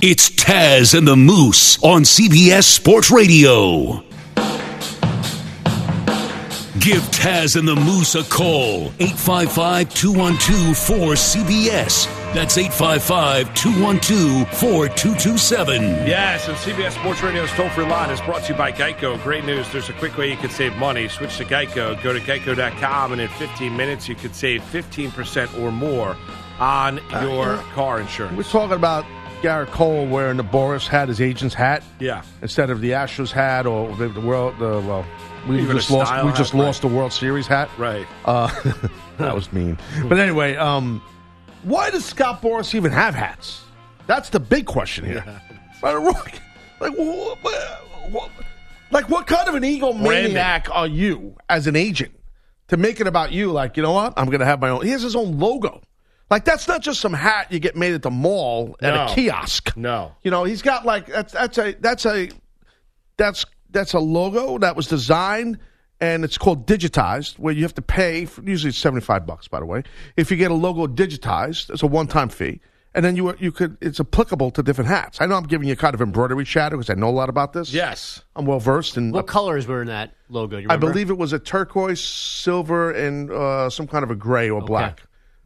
[0.00, 4.04] It's Taz and the Moose on CBS Sports Radio.
[6.78, 8.92] Give Taz and the Moose a call.
[9.00, 12.17] 855 212 4CBS.
[12.34, 15.82] That's 855 212 4227.
[16.06, 19.20] Yes, and CBS Sports Radio's toll free line is brought to you by Geico.
[19.22, 19.70] Great news.
[19.72, 21.08] There's a quick way you can save money.
[21.08, 22.00] Switch to Geico.
[22.02, 26.16] Go to geico.com, and in 15 minutes, you could save 15% or more
[26.60, 28.36] on your car insurance.
[28.36, 29.06] We're talking about
[29.40, 32.22] Gerrit Cole wearing the Boras hat, his agent's hat, Yeah.
[32.42, 34.58] instead of the Astros hat or the, the world.
[34.58, 35.04] The well,
[35.48, 36.12] we Even just lost.
[36.12, 36.62] We hat, just right.
[36.62, 37.70] lost the World Series hat.
[37.78, 38.06] Right.
[38.26, 38.48] Uh,
[39.16, 39.78] that was mean.
[40.08, 41.00] But anyway, um,
[41.62, 43.62] why does Scott Boras even have hats?
[44.06, 45.24] That's the big question here.
[45.82, 46.40] Right?
[46.80, 47.38] Like, what,
[48.12, 48.30] what,
[48.92, 52.12] like, what kind of an egomaniac are you as an agent
[52.68, 53.50] to make it about you?
[53.50, 54.14] Like, you know what?
[54.16, 54.84] I'm going to have my own.
[54.84, 55.82] He has his own logo.
[56.30, 59.06] Like, that's not just some hat you get made at the mall at No.
[59.06, 59.76] a kiosk.
[59.76, 60.12] No.
[60.22, 62.28] You know, he's got like that's that's a that's a
[63.16, 65.58] that's that's a logo that was designed
[66.00, 68.24] and it's called digitized, where you have to pay.
[68.24, 69.82] For, usually, it's seventy five bucks, by the way.
[70.16, 72.60] If you get a logo digitized, it's a one time fee,
[72.94, 75.20] and then you you could it's applicable to different hats.
[75.20, 77.52] I know I'm giving you kind of embroidery chatter because I know a lot about
[77.52, 77.72] this.
[77.72, 78.22] Yes.
[78.36, 79.12] I'm well versed in.
[79.12, 80.58] What colors were in that logo?
[80.58, 84.48] You I believe it was a turquoise, silver, and uh, some kind of a gray
[84.50, 85.02] or black.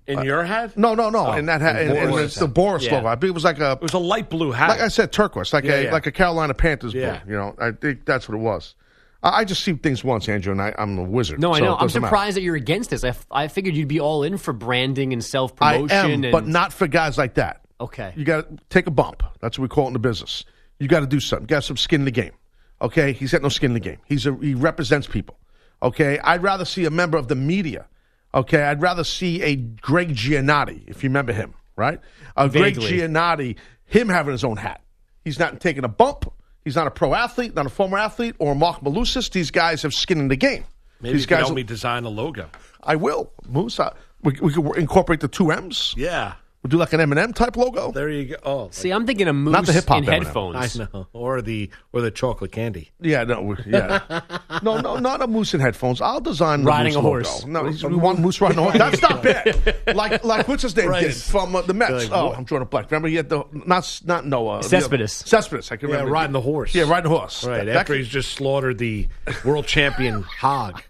[0.08, 0.76] In your hat?
[0.76, 1.32] No, no, no.
[1.32, 2.96] In that hat, and, and Boras it's the Boras Yeah.
[2.96, 3.06] logo.
[3.06, 4.68] I believe it was like a It was a light blue hat.
[4.70, 5.92] like I said, turquoise, like Yeah, a yeah.
[5.92, 7.20] like a Carolina Panthers Yeah.
[7.20, 7.32] blue.
[7.34, 8.74] You know, I think that's what it was.
[9.22, 11.40] I, just see things once, Andrew, and I, I'm a wizard.
[11.40, 11.74] No, I so know.
[11.74, 12.10] I'm doesn't matter.
[12.10, 13.04] surprised that you're against this.
[13.04, 15.96] I, f- I figured you'd be all in for branding and self I promotion.
[15.96, 17.60] am, and, but not for guys like that.
[17.80, 18.12] Okay.
[18.16, 19.22] You got to take a bump.
[19.40, 20.44] That's what we call it in the business.
[20.78, 21.46] You got to do something.
[21.46, 22.32] Got some skin in the game.
[22.80, 23.98] Okay, he's got no skin in the game.
[24.06, 25.38] He's a, he represents people.
[25.82, 27.86] Okay, I'd rather see a member of the media.
[28.34, 32.00] Okay, I'd rather see a Greg Giannotti, if you remember him, right?
[32.36, 32.98] A Greg Vaguely.
[32.98, 34.80] Giannotti, him having his own hat.
[35.24, 36.32] He's not taking a bump.
[36.64, 39.30] He's not a pro athlete, not a former athlete, or Mark Malusis.
[39.30, 40.64] These guys have skin in the game.
[41.00, 42.48] Maybe These you can guys, help me design a logo.
[42.82, 43.32] I will.
[43.48, 45.94] Moose, I, we, we could incorporate the two M's.
[45.96, 46.34] Yeah.
[46.62, 47.90] We'll do like an M&M type logo.
[47.90, 48.36] There you go.
[48.44, 50.22] Oh, See, I'm thinking a moose Not the hip-hop in Eminem.
[50.24, 50.78] headphones.
[50.80, 51.08] I know.
[51.12, 52.92] Or the or the chocolate candy.
[53.00, 54.20] Yeah, no, we- yeah,
[54.62, 56.00] no, no, not a moose in headphones.
[56.00, 57.08] I'll design the Riding moose a logo.
[57.24, 57.46] horse.
[57.46, 58.78] No, he's- we want moose riding a horse.
[58.78, 59.76] That's not bad.
[59.96, 61.28] Like, like what's his name did Bryce.
[61.28, 61.90] from uh, the Mets?
[62.08, 62.38] Like, oh, what?
[62.38, 62.92] I'm drawing a blank.
[62.92, 65.22] Remember, he had the not not Noah the Cespedes.
[65.22, 65.72] other- Cespedes.
[65.72, 66.12] I can Yeah, remember.
[66.12, 66.76] riding the horse.
[66.76, 67.42] Yeah, riding the horse.
[67.44, 67.64] Right.
[67.66, 69.08] That- after that- he's just slaughtered the
[69.44, 70.80] world champion hog.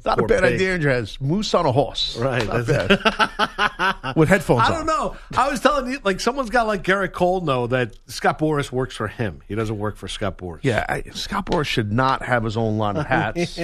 [0.00, 0.54] It's not a bad pig.
[0.54, 0.72] idea.
[0.74, 2.16] Andrew has moose on a horse.
[2.16, 4.16] Right, Not bad.
[4.16, 5.14] With headphones I don't know.
[5.36, 8.96] I was telling you, like, someone's got like Gerrit Cole know that Scott Boras works
[8.96, 9.42] for him.
[9.46, 10.60] He doesn't work for Scott Boras.
[10.62, 13.58] Yeah, I, Scott Boras should not have his own line of hats.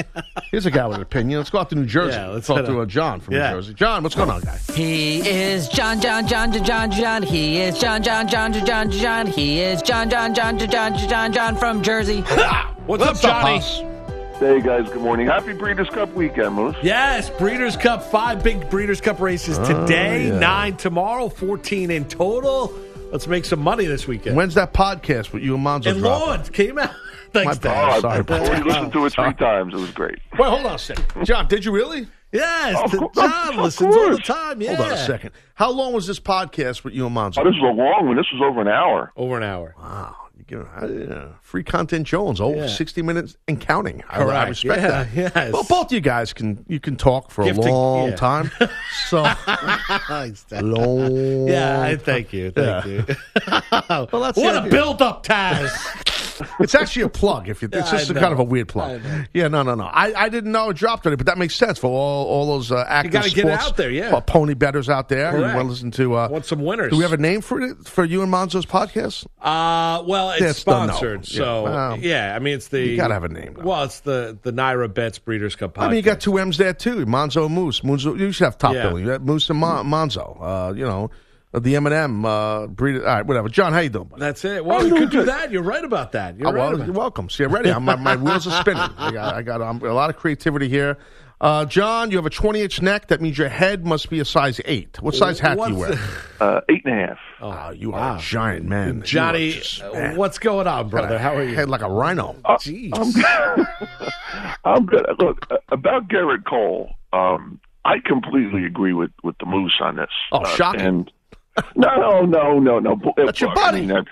[0.50, 1.38] Here's a guy with an opinion.
[1.38, 2.16] Let's go out to New Jersey.
[2.18, 2.80] Yeah, let's talk to out.
[2.80, 3.50] uh, John from Yeah.
[3.52, 3.74] New Jersey.
[3.74, 4.58] John, what's going on, guy?
[4.74, 7.22] He is John, John, John, John, John, John.
[7.22, 9.26] He is John, John, John, John, John, John.
[9.26, 12.20] He is John, John, John, John, John, John, John from Jersey.
[12.86, 13.58] What's, up, Johnny?
[13.58, 13.95] Hoss?
[14.38, 15.26] Hey guys, good morning.
[15.28, 16.76] Happy Breeders' Cup weekend, Moose.
[16.82, 20.38] Yes, Breeders' Cup, five big Breeders' Cup races oh, today, yeah.
[20.38, 22.70] nine tomorrow, 14 in total.
[23.10, 24.36] Let's make some money this weekend.
[24.36, 26.26] When's that podcast with you and Monzo and dropping?
[26.26, 26.94] Lord came out.
[27.32, 27.72] Thanks, bad.
[27.72, 27.96] Dad.
[27.96, 28.36] Oh, sorry, I've bro.
[28.36, 29.72] already listened to it three times.
[29.72, 30.18] It was great.
[30.38, 31.24] Wait, hold on a second.
[31.24, 32.06] John, did you really?
[32.30, 34.60] Yes, Of the- John listens all the time.
[34.60, 34.74] Yeah.
[34.74, 35.30] Hold on a second.
[35.54, 37.38] How long was this podcast with you and Monzo?
[37.38, 38.16] Oh, this was a long one.
[38.16, 39.12] This was over an hour.
[39.16, 39.74] Over an hour.
[39.78, 40.14] wow.
[40.48, 42.40] You give, uh, free content Jones.
[42.40, 42.68] Oh, Yeah.
[42.68, 44.02] 60 minutes and counting.
[44.08, 45.14] I, I respect Yeah, that.
[45.14, 45.52] yes.
[45.52, 48.16] Well, both of you guys can you can talk for Gift a long yeah.
[48.16, 48.50] time.
[49.08, 49.22] So
[50.62, 51.46] long.
[51.48, 52.50] Yeah, I thank you.
[52.50, 53.04] Thank you.
[53.88, 55.70] Well, that's what a build up, Taz.
[56.60, 57.48] It's actually a plug.
[57.48, 59.00] If you, it's Yeah, just a kind of a weird plug.
[59.34, 59.84] Yeah, no, no, no.
[59.84, 62.46] I, I didn't know it dropped on it, but that makes sense for all all
[62.46, 64.14] those uh, active gotta get it sports, out there, yeah.
[64.14, 65.32] uh, pony betters out there.
[65.32, 65.56] You Correct.
[65.56, 66.14] want to listen to?
[66.16, 66.90] Uh, Want some winners.
[66.90, 69.26] do we have a name for it for you and Monzo's podcast?
[69.40, 70.86] Uh, well, it's That's the no.
[70.86, 72.34] sponsored, Yeah, so yeah.
[72.34, 73.64] I mean, it's the you gotta have a name, though.
[73.64, 75.74] Well, it's the the NYRA Bets Breeders' Cup.
[75.74, 75.82] Podcast.
[75.82, 77.06] I mean, you got two M's there too.
[77.06, 77.80] Monzo and Moose.
[77.80, 78.88] Monzo, you should have top Yeah.
[78.88, 79.06] billing.
[79.06, 80.36] You Moose and Mon- Monzo.
[80.40, 81.10] Uh, you know,
[81.60, 82.96] the M and M uh, breed.
[82.98, 83.48] All right, whatever.
[83.48, 84.06] John, how you doing?
[84.08, 84.20] buddy?
[84.20, 84.64] That's it.
[84.64, 85.50] Well, you could do that.
[85.50, 86.36] You're right about that.
[86.38, 86.58] You're Oh, right.
[86.60, 87.30] well, about you're welcome.
[87.30, 87.70] See, I'm ready.
[87.70, 88.82] I'm, my, my wheels are spinning.
[88.98, 90.98] I got, I got um, a lot of creativity here.
[91.38, 93.08] Uh, John, you have a 20 inch neck.
[93.08, 95.02] That means your head must be a size eight.
[95.02, 95.98] What size hat do you wear?
[96.40, 97.18] Uh, eight and a half.
[97.42, 99.02] Oh, you are a giant man.
[99.02, 100.16] Johnny, just- uh, man.
[100.16, 101.18] what's going on, brother?
[101.18, 101.54] How are you?
[101.54, 102.36] Head like a rhino.
[102.44, 102.92] Jeez.
[104.64, 105.04] I'm good.
[105.18, 106.90] Look uh, about Gerrit Cole.
[107.12, 110.08] Um, I completely agree with with the Moose on this.
[110.32, 110.80] Oh, shocking.
[110.80, 111.12] And
[111.74, 113.00] no, no, no, no.
[113.16, 113.78] That's your buddy.
[113.78, 114.02] I, mean, I,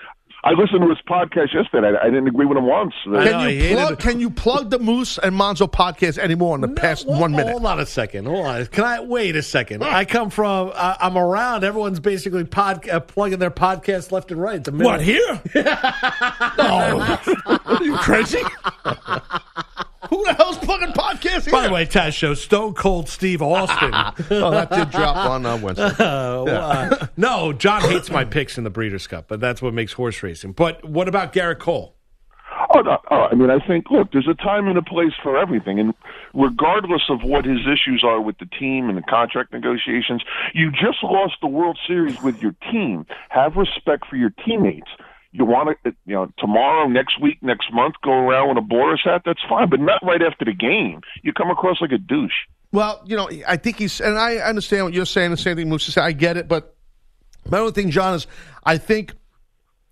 [0.45, 1.97] I listened to his podcast yesterday.
[1.97, 2.93] I, I didn't agree with him once.
[3.03, 3.99] Can you plug?
[3.99, 7.51] Can you plug the Moose and Monzo podcast anymore in the past Well, one minute?
[7.51, 8.25] Hold on a second.
[8.27, 8.65] Hold on.
[8.67, 9.83] Can I wait a second?
[9.83, 10.71] I come from.
[10.75, 11.63] I, I'm around.
[11.63, 14.63] Everyone's basically pod, uh, plugging their podcast left and right.
[14.63, 14.91] The middle.
[14.91, 15.41] What here?
[15.55, 17.17] no,
[17.65, 18.43] are you crazy?
[20.09, 21.51] Who the hell's plugging podcasts here?
[21.51, 23.91] By the way, Taz show Stone Cold Steve Austin.
[24.31, 25.91] oh, that did drop on uh, Wednesday.
[26.05, 29.93] Uh, uh, no, John hates my picks in the Breeders' Cup, but that's what makes
[29.93, 30.51] horse racing.
[30.51, 31.95] But what about Gerrit Cole?
[32.73, 35.37] Oh, no, oh, I mean, I think, look, there's a time and a place for
[35.37, 35.79] everything.
[35.79, 35.93] And
[36.33, 41.03] regardless of what his issues are with the team and the contract negotiations, you just
[41.03, 43.05] lost the World Series with your team.
[43.29, 44.89] Have respect for your teammates.
[45.37, 49.03] You want to, you know, tomorrow, next week, next month, go around with a Boras
[49.03, 51.01] hat, that's fine, but not right after the game.
[51.23, 52.31] You come across like a douche.
[52.71, 55.67] Well, you know, I think he's, and I understand what you're saying, the same thing
[55.67, 56.07] Moose saying.
[56.07, 56.75] I get it, but
[57.49, 58.27] my only thing, John, is
[58.63, 59.13] I think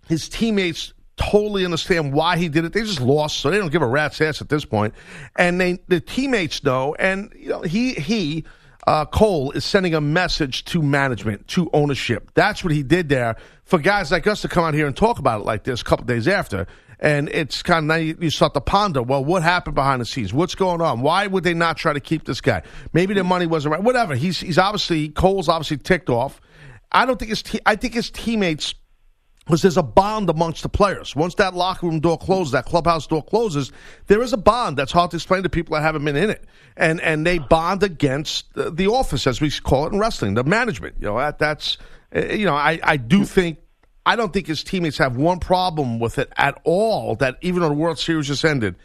[0.08, 2.72] his teammates totally understand why he did it.
[2.72, 4.94] They just lost, so they don't give a rat's ass at this point.
[5.36, 8.46] And they, the teammates know, and you know, he he.
[8.86, 12.32] Uh, Cole is sending a message to management, to ownership.
[12.34, 15.20] That's what he did there for guys like us to come out here and talk
[15.20, 16.68] about it like this a couple days after.
[17.00, 20.34] And it's kind of now you, start to ponder, well, what happened behind the scenes?
[20.34, 21.02] What's going on?
[21.02, 22.62] Why would they not try to keep this guy?
[22.94, 23.84] Maybe the money wasn't right.
[23.84, 24.16] Whatever.
[24.16, 26.40] He's he's obviously Cole's obviously ticked off.
[26.92, 28.74] I don't think his te- I think his teammates
[29.46, 31.16] because there's a bond amongst the players.
[31.16, 33.72] Once that locker room door closes, that clubhouse door closes,
[34.08, 36.44] there is a bond that's hard to explain to people that haven't been in it,
[36.78, 40.44] and and they bond against the, the office, as we call it in wrestling, the
[40.44, 40.96] management.
[41.00, 41.78] You know that that's
[42.16, 43.60] uh, you know I I do think.
[44.06, 47.16] I don't think his teammates have one problem with it at all.
[47.16, 48.76] That even though the World Series just ended,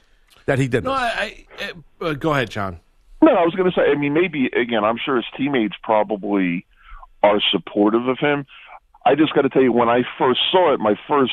[0.47, 1.01] that he did No, this.
[1.01, 2.79] I, I uh, go ahead, John.
[3.21, 6.65] No, I was going to say, I mean, maybe, again, I'm sure his teammates probably
[7.23, 8.47] are supportive of him.
[9.09, 11.33] I just got to tell you, when I first saw it, my first,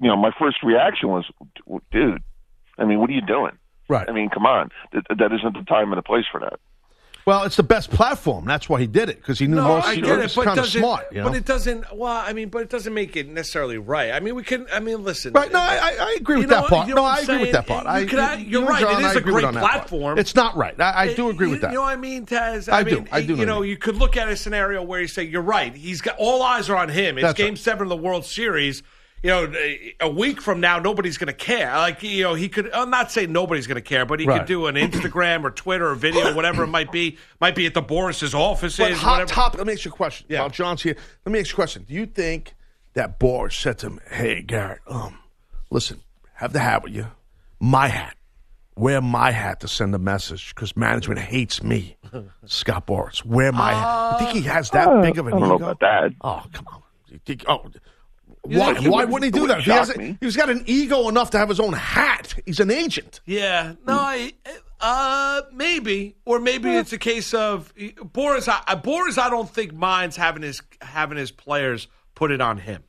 [0.00, 1.30] you know, my first reaction was,
[1.90, 2.22] dude,
[2.78, 3.58] I mean, what are you doing?
[3.90, 4.08] Right.
[4.08, 4.70] I mean, come on.
[4.94, 6.58] That, that isn't the time and the place for that.
[7.24, 8.44] Well, it's the best platform.
[8.46, 9.86] That's why he did it because he knew No, most.
[9.86, 11.06] I get it, it's but kind of doesn't, smart.
[11.12, 11.28] You know?
[11.28, 11.94] but it doesn't.
[11.94, 14.10] Well, I mean, but it doesn't make it necessarily right.
[14.12, 14.66] I mean, we can.
[14.72, 15.32] I mean, listen.
[15.32, 15.52] Right?
[15.52, 16.88] No, I, I- agree with that part.
[16.88, 17.84] you no, know I agree with that part.
[17.84, 18.80] You I, could- I- you you're right.
[18.80, 20.18] John, it is a great platform.
[20.18, 20.78] It's not right.
[20.80, 21.70] I, I do agree you, with that.
[21.70, 22.72] You know what I mean, Taz?
[22.72, 23.04] I, I do.
[23.12, 25.42] I do You know, you you could look at a scenario where you say, "You're
[25.42, 25.74] right.
[25.74, 27.18] He's got all eyes are on him.
[27.18, 27.58] It's That's Game right.
[27.58, 28.82] Seven of the World Series."
[29.22, 29.52] You know,
[30.00, 31.72] a week from now, nobody's going to care.
[31.76, 32.72] Like, you know, he could.
[32.72, 34.38] I'm not saying nobody's going to care, but he Right.
[34.40, 37.18] could do an Instagram or Twitter or video, whatever it might be.
[37.40, 38.78] Might be at the Boras's offices.
[38.78, 39.30] But hot whatever.
[39.32, 39.58] topic.
[39.58, 40.26] Let me ask you a question.
[40.28, 40.40] Yeah.
[40.40, 41.84] While John's here, let me ask you a question.
[41.86, 42.54] Do you think
[42.94, 45.18] that Boras said to him, "Hey, Gerrit, um,
[45.70, 46.00] listen,
[46.34, 47.06] have the hat with you,
[47.60, 48.16] my hat,
[48.74, 51.96] wear my hat to send a message because management hates me,
[52.46, 53.24] Scott Boras.
[53.24, 55.54] Wear my hat." You think he has that Uh, big of an I don't know
[55.54, 56.10] about that.
[56.22, 56.82] Oh, come on.
[57.06, 57.44] You think?
[57.46, 57.64] Oh.
[58.48, 58.72] You Why?
[58.74, 59.60] Why would- wouldn't he do that?
[59.62, 60.18] He has, me.
[60.20, 62.34] he's got an ego enough to have his own hat.
[62.44, 63.20] He's an agent.
[63.24, 64.32] Yeah, no, I,
[64.80, 68.48] uh, maybe, or maybe it's a case of Boras.
[68.48, 72.82] I, Boras, I don't think minds having his having his players put it on him.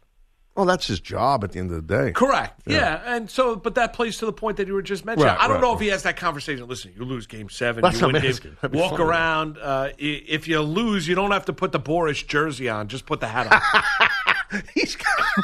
[0.56, 2.12] Well, that's his job at the end of the day.
[2.12, 2.62] Correct.
[2.68, 3.02] Yeah.
[3.06, 5.28] and so, but that plays to the point that you were just mentioning.
[5.34, 5.76] Right, I don't right, know right.
[5.78, 6.68] if he has that conversation.
[6.68, 8.30] Listen, you lose Game Seven, That's you win game.
[8.30, 8.58] asking.
[8.62, 9.58] That'd be Walk around.
[9.58, 12.88] Uh, if you lose, you don't have to put the Boras jersey on.
[12.88, 14.08] Just put the hat on.
[14.74, 14.98] He's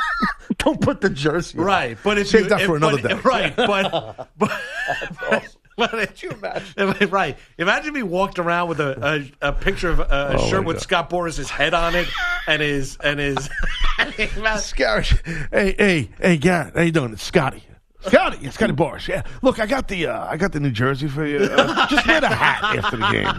[0.57, 1.57] don't put the jersey.
[1.57, 1.65] on.
[1.65, 1.97] right.
[2.03, 3.19] But if Save you, that if- for another but- day.
[3.23, 3.55] Right.
[3.55, 4.61] But but.
[5.77, 7.09] But you imagine?
[7.09, 7.37] Right.
[7.57, 10.75] Imagine me walked around with a, a, a picture of a, a Oh, shirt with
[10.75, 10.81] God.
[10.83, 12.05] Scott Boras's head on it,
[12.47, 13.49] and his and his.
[14.57, 15.05] Scary.
[15.51, 17.13] Hey, hey, hey, Gerrit, how you doing?
[17.13, 17.63] It's Scotty.
[18.01, 19.07] Scotty, it's Scotty Boras.
[19.07, 21.39] Yeah, look, I got the uh, I got the New Jersey for you.
[21.39, 23.35] Uh, just wear the hat after the game.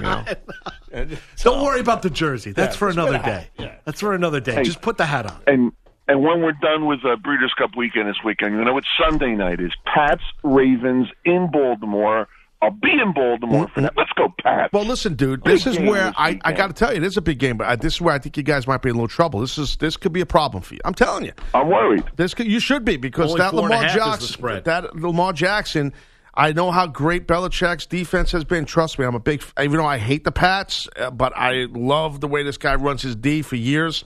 [0.92, 1.06] You know.
[1.38, 2.52] Don't worry about the jersey.
[2.52, 3.48] That's Yeah, for another the hat.
[3.56, 3.78] day.
[3.84, 4.54] That's for another day.
[4.54, 4.62] Hey.
[4.64, 5.40] Just put the hat on.
[5.46, 5.72] And
[6.08, 9.34] and when we're done with uh, Breeders' Cup weekend this weekend, you know what Sunday
[9.34, 9.72] night is?
[9.86, 12.28] Pats Ravens in Baltimore.
[12.62, 13.94] I'll be in Baltimore for that.
[13.96, 14.72] Let's go, Pats.
[14.72, 15.42] Well, listen, dude.
[15.42, 17.38] Big This is where this I, I got to tell you, it is a big
[17.38, 19.08] game, but I, this is where I think you guys might be in a little
[19.08, 19.40] trouble.
[19.40, 20.80] This is this could be a problem for you.
[20.84, 21.32] I'm telling you.
[21.54, 22.04] I'm worried.
[22.16, 24.10] This could, you should be because Only that four and a Lamar half is the
[24.10, 24.64] Jackson, spread.
[24.64, 25.92] that Lamar Jackson.
[26.32, 28.64] I know how great Belichick's defense has been.
[28.64, 29.42] Trust me, I'm a big.
[29.60, 33.02] Even though I hate the Pats, uh, but I love the way this guy runs
[33.02, 34.04] his D for years.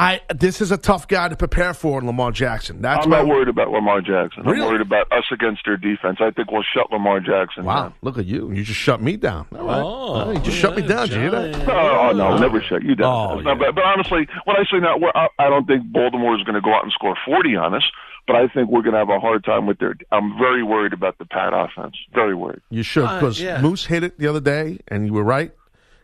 [0.00, 2.80] I this is a tough guy to prepare for, in Lamar Jackson.
[2.80, 4.44] That's I'm my not worried about Lamar Jackson.
[4.44, 4.62] Really?
[4.62, 6.18] I'm worried about us against their defense.
[6.20, 7.94] I think we'll shut Lamar Jackson Wow, down.
[8.02, 8.50] look at you!
[8.50, 9.46] You just shut me down.
[9.54, 11.08] All right, Oh, All right, you just shut me down.
[11.08, 11.68] Did you hear that?
[11.68, 13.38] Oh, no, never shut you down.
[13.38, 16.34] Oh, No, but, but honestly, when I say that, we're- I, I don't think Baltimore
[16.36, 17.82] is going to go out and score 40 on us,
[18.26, 19.94] but I think we're going to have a hard time with their.
[20.12, 21.96] I'm very worried about the Pat offense.
[22.14, 22.60] Very worried.
[22.70, 23.60] You should Uh, because yeah.
[23.60, 25.52] Moose hit it the other day, and you were right.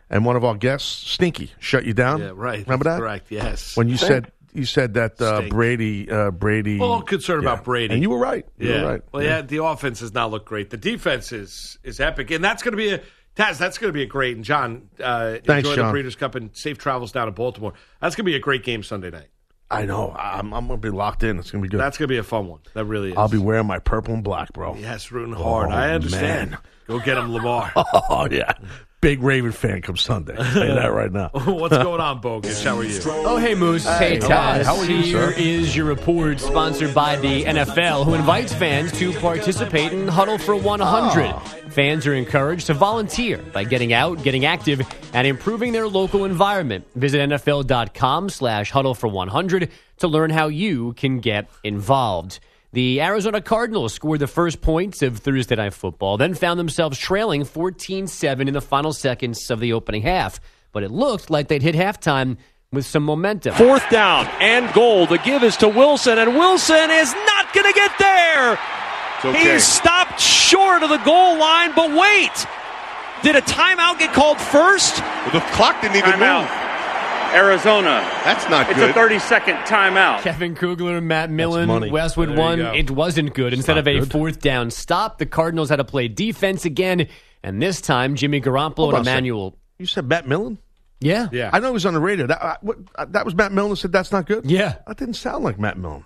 [0.09, 2.21] And one of our guests, Stinky, shut you down.
[2.21, 2.59] Yeah, right.
[2.65, 2.99] Remember that?
[2.99, 3.29] Correct.
[3.29, 3.75] Yes.
[3.75, 5.53] When you said you said that uh, Stink.
[5.53, 7.53] Brady, uh, Brady, All concerned Yeah.
[7.53, 7.93] about Brady.
[7.93, 8.45] and you were right.
[8.57, 8.81] You yeah.
[8.81, 9.01] were right.
[9.11, 9.41] Well, yeah.
[9.41, 10.69] the offense does not look great.
[10.69, 13.01] The defense is is epic, and that's going to be a
[13.35, 13.57] Taz.
[13.59, 14.35] That's going to be a great.
[14.35, 15.85] And John, uh, Thanks, enjoy John.
[15.87, 17.73] the Breeders' Cup and safe travels down to Baltimore.
[18.01, 19.27] That's going to be a great game Sunday night.
[19.69, 20.15] I know.
[20.17, 21.37] I'm, I'm going to be locked in.
[21.37, 21.79] It's going to be good.
[21.81, 22.61] That's going to be a fun one.
[22.73, 23.17] That really is.
[23.17, 24.75] I'll be wearing my purple and black, bro.
[24.75, 25.69] yes, rooting hard.
[25.69, 26.51] Oh, I understand.
[26.51, 26.59] man.
[26.87, 27.71] Go get him, Lamar.
[27.75, 28.53] Oh yeah,
[29.01, 30.35] big Raven fan come Sunday.
[30.37, 31.29] I'll tell you that right now.
[31.33, 32.63] What's going on, Bogus?
[32.63, 32.99] How are you?
[33.05, 33.85] Oh, hey, Moose.
[33.85, 34.63] Hey, how Taz.
[34.63, 35.39] how are you, Here sir?
[35.39, 40.55] is your report sponsored by the NFL, who invites fans to participate in Huddle for
[40.55, 41.25] 100.
[41.25, 41.39] Ah.
[41.69, 44.81] Fans are encouraged to volunteer by getting out, getting active,
[45.13, 46.85] and improving their local environment.
[46.95, 52.39] Visit NFL.com slash Huddle for 100 to learn how you can get involved.
[52.73, 57.45] The Arizona Cardinals scored the first points of Thursday Night Football, then found themselves trailing
[57.45, 60.39] 14 7 in the final seconds of the opening half.
[60.73, 62.37] But it looked like they'd hit halftime
[62.73, 63.55] with some momentum.
[63.55, 65.05] Fourth down and goal.
[65.07, 68.59] The give is to Wilson, and Wilson is not going to get there.
[69.33, 72.45] He's stopped short of the goal line, but wait.
[73.23, 74.97] Did a timeout get called first?
[75.33, 76.47] The clock didn't even move.
[77.33, 78.01] Arizona.
[78.23, 78.89] That's not It's good.
[78.89, 80.21] a 30 second timeout.
[80.21, 81.91] Kevin Kugler, Matt Millen.
[81.91, 82.59] Westwood There you won.
[82.75, 83.53] It wasn't good.
[83.53, 84.11] Instead of a good.
[84.11, 87.07] fourth down stop, the Cardinals had to play defense again,
[87.43, 89.07] and this time Jimmy Garoppolo Hold on and.
[89.07, 89.57] Emmanuel.
[89.79, 90.57] You said Matt Millen?
[90.99, 91.51] Yeah, Yeah.
[91.53, 92.25] I know he was on the radio.
[92.25, 94.49] That, uh, what, uh, that was Matt Millen that said that's not good?
[94.49, 94.75] yeah.
[94.87, 96.05] That didn't sound like Matt Millen.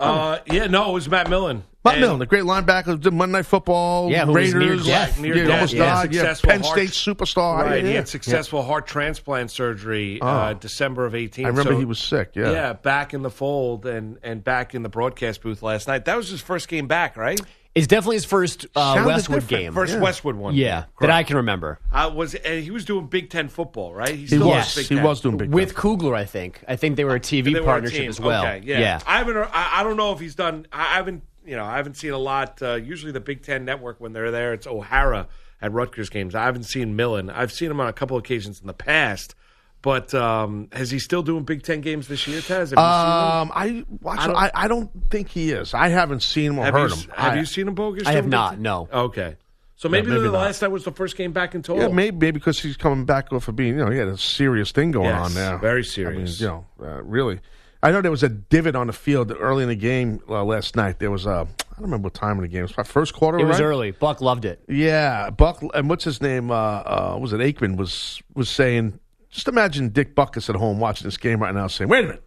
[0.00, 1.64] Uh, yeah, no, it was Matt Millen.
[1.84, 4.86] Matt And- Millen, the great linebacker, did Monday Night Football, Yeah, who was near Raiders,
[4.86, 5.18] death.
[5.20, 5.84] Near yeah, death, almost yeah.
[5.84, 6.12] died.
[6.14, 7.56] Yeah, Successful Penn heart- State superstar.
[7.62, 7.94] Right, yeah, he yeah.
[7.96, 11.44] had successful heart transplant surgery uh, December of 18.
[11.46, 12.30] I remember So- he was sick.
[12.34, 16.04] Yeah, Yeah, back in the fold and, and back in the broadcast booth last night.
[16.04, 17.40] That was his first game back, right?
[17.74, 19.62] It's definitely his first uh, Sounded Westwood different.
[19.62, 19.72] game.
[19.74, 20.00] First Yeah.
[20.00, 20.54] Westwood one.
[20.54, 21.78] yeah, that I can remember.
[21.92, 24.14] Uh, was and he was doing Big Ten football, right?
[24.14, 24.74] he still was.
[24.74, 25.04] Big He Ten.
[25.04, 25.76] was doing big With Ten.
[25.80, 26.62] Kugler, I think.
[26.66, 28.08] I think they were a TV They were a partnership team.
[28.08, 28.44] as well.
[28.44, 28.98] Okay, yeah.
[29.06, 29.36] I haven't.
[29.36, 30.66] I, I don't know if he's done.
[30.72, 31.22] I haven't.
[31.46, 32.60] You know, I haven't seen a lot.
[32.60, 35.28] Uh, usually, the Big Ten Network when they're there, it's O'Hara
[35.62, 36.34] at Rutgers games.
[36.34, 37.30] I haven't seen Millen.
[37.30, 39.34] I've seen him on a couple occasions in the past.
[39.80, 42.48] But um, is he still doing Big Ten games this year, Taz?
[42.48, 42.78] Have you seen him?
[42.78, 44.18] Um, I watch.
[44.18, 45.72] I I don't- don't, I, don't think he is.
[45.72, 47.10] I haven't seen him or Have heard you, him.
[47.14, 48.06] have I- you seen him, Bogus?
[48.06, 48.88] I have not, no.
[48.92, 49.36] Okay.
[49.76, 50.38] So maybe, maybe the not.
[50.42, 51.84] last night was the first game back in total.
[51.84, 54.18] Yeah, maybe, maybe because he's coming back off of being, you know, he had a
[54.18, 55.56] serious thing going Yes, on there.
[55.58, 56.12] very serious.
[56.14, 56.40] I mean, serious.
[56.40, 57.38] you know, uh, really.
[57.80, 60.74] I know there was a divot on the field early in the game uh, last
[60.74, 60.98] night.
[60.98, 62.58] There was a, I don't remember what time of the game.
[62.58, 63.66] It was probably first quarter, It was right?
[63.66, 63.90] early.
[63.92, 64.60] Buck loved it.
[64.68, 66.50] Yeah, Buck and what's his name?
[66.50, 68.98] Uh, uh, was it Aikman was was saying?
[69.30, 72.24] Just imagine Dick Butkus at home watching this game right now, saying, "Wait a minute,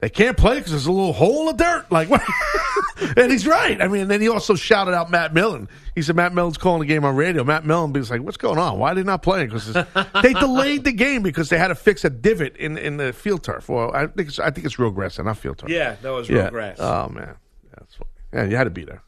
[0.00, 2.22] they can't play because there's a little hole in the dirt." Like, what?
[3.16, 3.80] and he's right.
[3.80, 5.68] I mean, and then he also shouted out Matt Millen.
[5.94, 7.44] He said Matt Millen's calling the game on radio.
[7.44, 8.78] Matt Millen was like, "What's going on?
[8.78, 9.72] Why are they not playing?" Because
[10.22, 13.44] they delayed the game because they had to fix a divot in in the field
[13.44, 13.68] turf.
[13.68, 15.70] Well, I think it's, I think it's real grass and not field turf.
[15.70, 16.50] Yeah, that was real yeah.
[16.50, 16.76] grass.
[16.80, 17.36] Oh man,
[17.76, 18.10] that's funny.
[18.32, 19.02] Yeah, you had to be there.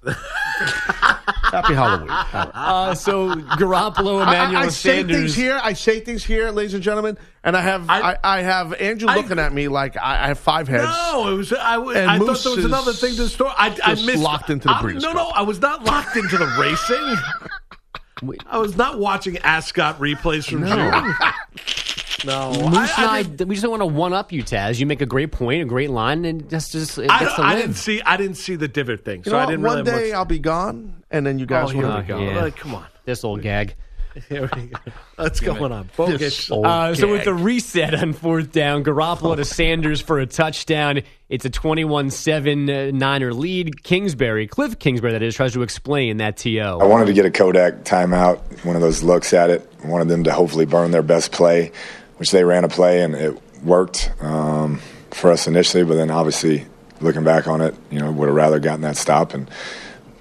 [1.51, 2.09] Happy Halloween.
[2.55, 5.61] Uh, so Garoppolo, I- Emmanuel I, I say things here.
[5.63, 9.09] I say things here, ladies and gentlemen, and I have I, I- I, have Andrew
[9.09, 10.85] I- looking at me like I, I have five heads.
[10.85, 11.53] No, it was.
[11.53, 13.53] I, w- And I thought there was another thing to the story.
[13.57, 14.23] I, I just missed.
[14.23, 17.17] locked into the I- Breeders' No, no, I was not locked into the racing.
[18.47, 21.15] I was not watching Ascot replays from June.
[22.25, 22.65] No, Moose
[22.99, 24.79] and I, I, we just don't want to one up you, Taz.
[24.79, 27.43] You make a great point, a great line, and just just it I, gets to
[27.43, 27.63] I live.
[27.63, 28.03] didn't see.
[28.03, 29.51] I didn't see the divot thing, You so know I what?
[29.51, 29.91] didn't One really.
[29.91, 32.19] day much, I'll be gone, and then you oh, guys here will we be go.
[32.19, 32.27] gone.
[32.27, 32.43] Yeah.
[32.43, 32.87] Like, come on.
[33.05, 33.75] this old gag.
[34.29, 34.79] Here we go.
[35.15, 35.89] What's going on?
[35.97, 36.51] Bogus.
[36.51, 41.03] Uh, so with the reset on fourth down, Garoppolo to Sanders for a touchdown.
[41.29, 43.85] It's a 21-7 Niner lead.
[43.85, 46.59] Kingsbury, Cliff Kingsbury, that is, tries to explain that TO.
[46.59, 49.71] I wanted to get a Kodak timeout, one of those looks at it.
[49.85, 51.71] I wanted them to hopefully burn their best play,
[52.21, 54.79] which they ran a play and it worked um,
[55.11, 55.83] for us initially.
[55.85, 56.67] But then obviously,
[57.01, 59.51] looking back on it, you know, would have rather gotten that stop, and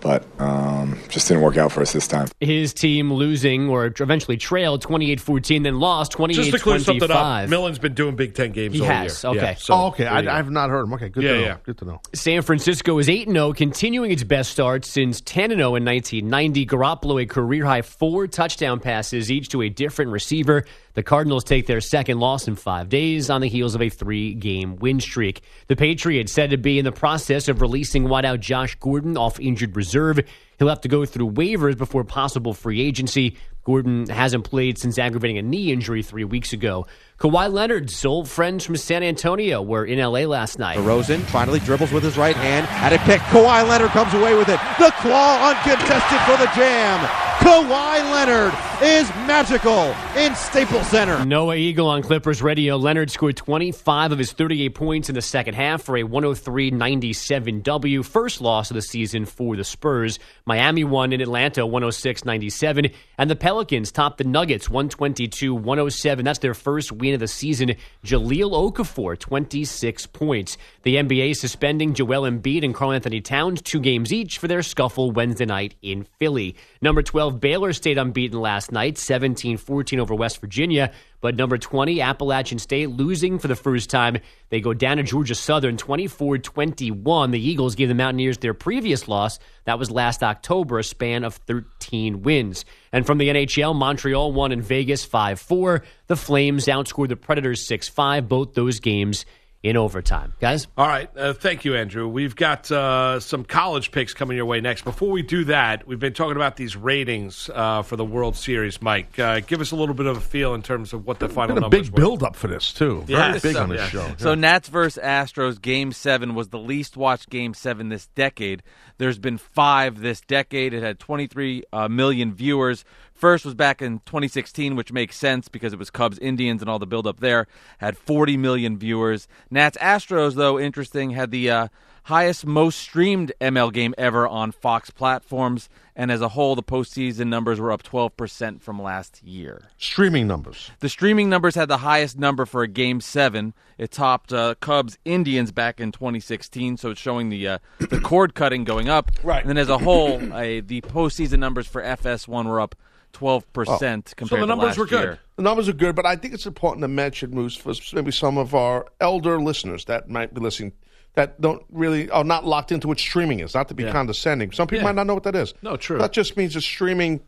[0.02, 2.30] but um, just didn't work out for us this time.
[2.40, 6.34] His team losing or eventually trailed 28-14, then lost 28-25.
[6.36, 9.32] Just to clear something up, Millen's been doing Big Ten games He all has, year.
[9.34, 9.42] okay.
[9.42, 10.06] Yeah, so oh, okay.
[10.08, 10.94] I, I've not heard him.
[10.94, 11.46] Okay, good Yeah, to know.
[11.46, 11.58] yeah.
[11.64, 12.02] Good to know.
[12.16, 16.66] San Francisco is 8 0, continuing its best start since 10 0 in 1990.
[16.66, 20.64] Garoppolo, a career high four touchdown passes, each to a different receiver.
[20.94, 24.34] The Cardinals take their second loss in five days on the heels of a three
[24.34, 25.42] game win streak.
[25.68, 29.76] The Patriots said to be in the process of releasing wideout Josh Gordon off injured
[29.76, 30.20] reserve.
[30.60, 33.38] He'll have to go through waivers before possible free agency.
[33.64, 36.86] Gordon hasn't played since aggravating a knee injury three weeks ago.
[37.20, 40.78] Kawhi Leonard's old friends from San Antonio were in LA last night.
[40.78, 43.22] DeRozan finally dribbles with his right hand at a pick.
[43.22, 44.60] Kawhi Leonard comes away with it.
[44.80, 47.00] The claw uncontested for the jam.
[47.40, 48.54] Kawhi Leonard
[48.84, 51.24] is magical in Staples Center.
[51.24, 52.76] Noah Eagle on Clippers Radio.
[52.76, 57.62] Leonard scored 25 of his 38 points in the second half for a 103 97
[57.62, 58.04] W.
[58.04, 60.20] First loss of the season for the Spurs.
[60.50, 62.90] Miami won in Atlanta 106 97.
[63.20, 66.26] And the Pelicans topped the Nuggets 122 107.
[66.26, 67.76] That's their first win of the season.
[68.04, 70.58] Jahlil Okafor, 26 points.
[70.82, 75.46] The NBA suspending Joel Embiid and Karl-Anthony Towns two games each for their scuffle Wednesday
[75.46, 76.56] night in Philly.
[76.82, 80.92] Number 12, Baylor stayed unbeaten last night, 17 14 over West Virginia.
[81.20, 84.20] But number 20, Appalachian State, losing for the first time.
[84.48, 87.32] They go down to Georgia Southern 24 21.
[87.32, 89.40] The Eagles gave the Mountaineers their previous loss.
[89.66, 92.64] That was last October, a span of 13 wins.
[92.94, 95.84] And from the NHL, Montreal won in Vegas 5 4.
[96.08, 99.26] The Flames outscored the Predators 6 5, both those games
[99.62, 100.34] in overtime.
[100.40, 100.68] Guys?
[100.78, 101.10] All right.
[101.18, 102.08] Uh, thank you, Andrew.
[102.08, 104.84] We've got uh, some college picks coming your way next.
[104.86, 108.82] Before we do that, we've been talking about these ratings uh, for the World Series.
[108.82, 111.28] Mike, uh, give us a little bit of a feel in terms of what the
[111.28, 111.96] final Been a big were.
[111.98, 113.02] build up for this too.
[113.02, 113.42] Very Yes.
[113.42, 114.08] big on So, this yeah.
[114.08, 114.14] show.
[114.18, 118.64] So Nats versus Astros game 7 was the least watched game 7 this decade.
[118.98, 120.74] There's been 5 this decade.
[120.74, 122.86] It had 23 uh, million viewers.
[123.20, 126.80] First was back in 2016, which makes sense because it was Cubs Indians and all
[126.80, 127.48] the buildup there.
[127.80, 129.28] Had 40 million viewers.
[129.52, 131.68] Nats Astros, though, interesting, had the uh,
[132.04, 135.68] highest, most streamed ML game ever on Fox platforms.
[135.98, 139.64] And as a whole, the postseason numbers were up 12% from last year.
[139.78, 140.72] Streaming numbers.
[140.80, 143.54] The streaming numbers had the highest number for a game seven.
[143.78, 148.34] It topped uh, Cubs Indians back in 2016, so it's showing the uh, the cord
[148.34, 149.12] cutting going up.
[149.24, 149.42] Right.
[149.42, 152.76] And then as a whole, uh, the postseason numbers for FS1 were up
[153.14, 154.14] 12 percent oh.
[154.16, 155.20] compared to last year.
[155.36, 158.38] The numbers are good, but I think it's important to mention, Moose, for maybe some
[158.38, 160.74] of our elder listeners that might be listening
[161.14, 163.54] that don't really are not locked into what streaming is.
[163.54, 163.92] Not to be Yeah.
[163.92, 164.52] condescending.
[164.52, 164.90] Some people Yeah.
[164.90, 165.54] might not know what that is.
[165.62, 165.98] No, true.
[165.98, 167.22] That just means it's streaming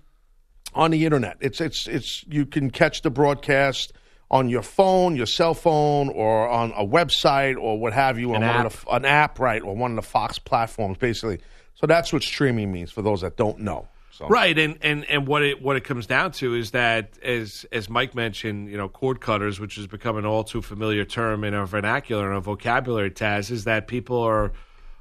[0.74, 1.38] on the internet.
[1.42, 3.94] It's it's it's you can catch the broadcast
[4.30, 8.44] on your phone, your cell phone, or on a website or what have you, on
[8.44, 8.66] An one app.
[8.66, 11.40] of the, an app, right, or one of the Fox platforms, basically.
[11.76, 13.88] So that's what streaming means for those that don't know.
[14.12, 14.28] So.
[14.28, 17.90] Right, and, and, and what it what it comes down to is that as as
[17.90, 21.54] Mike mentioned, you know, cord cutters, which has become an all too familiar term in
[21.54, 24.52] our vernacular and our vocabulary, Taz, is that people are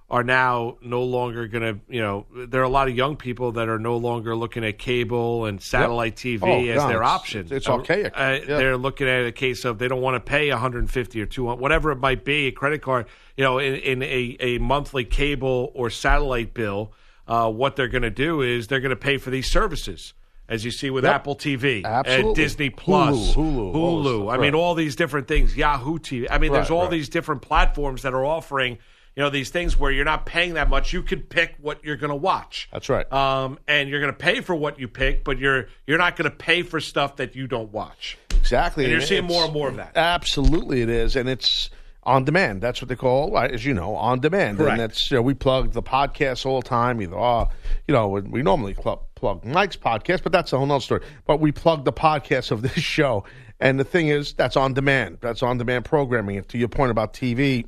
[0.09, 3.53] are now no longer going to, you know, there are a lot of young people
[3.53, 7.11] that are no longer looking at cable and satellite TV Oh, as God, their it's-
[7.11, 7.47] option.
[7.49, 8.13] it's Uh, archaic.
[8.17, 8.57] Uh, Yeah.
[8.59, 11.93] They're looking at a case of they don't want to pay 150 or 200, whatever
[11.93, 13.07] it might be, a credit card,
[13.37, 16.93] you know, in, in a, a monthly cable or satellite bill.
[17.31, 20.15] Uh, what they're going to do is they're going to pay for these services,
[20.49, 21.15] as you see with Yep.
[21.15, 22.27] Apple TV, Absolutely.
[22.29, 23.75] and Disney Plus, Hulu, Hulu,
[24.05, 24.33] Hulu.
[24.35, 25.57] I mean, all these different things.
[25.57, 26.27] Yahoo TV.
[26.31, 26.91] I mean, there's Right, all right.
[26.91, 28.79] these different platforms that are offering.
[29.17, 30.93] You know these things where you're not paying that much.
[30.93, 32.69] You can pick what you're going to watch.
[32.73, 33.11] That's right.
[33.13, 36.31] Um, and you're going to pay for what you pick, but you're you're not going
[36.31, 38.17] to pay for stuff that you don't watch.
[38.31, 38.85] Exactly.
[38.85, 39.97] And you're And seeing more and more of that.
[39.97, 41.71] Absolutely, it is, and it's
[42.11, 42.61] on demand.
[42.61, 44.59] That's what they call, as you know, on demand.
[44.59, 44.73] Correct.
[44.73, 47.01] And that's you know, we plug the podcast all the time.
[47.01, 47.47] Either, uh,
[47.87, 51.03] you know, we normally plug, plug Mike's podcast, but that's a whole nother story.
[51.27, 53.25] But we plug the podcast of this show,
[53.61, 55.19] and the thing is, that's on demand.
[55.21, 56.37] That's on demand programming.
[56.39, 57.67] And to your point about TV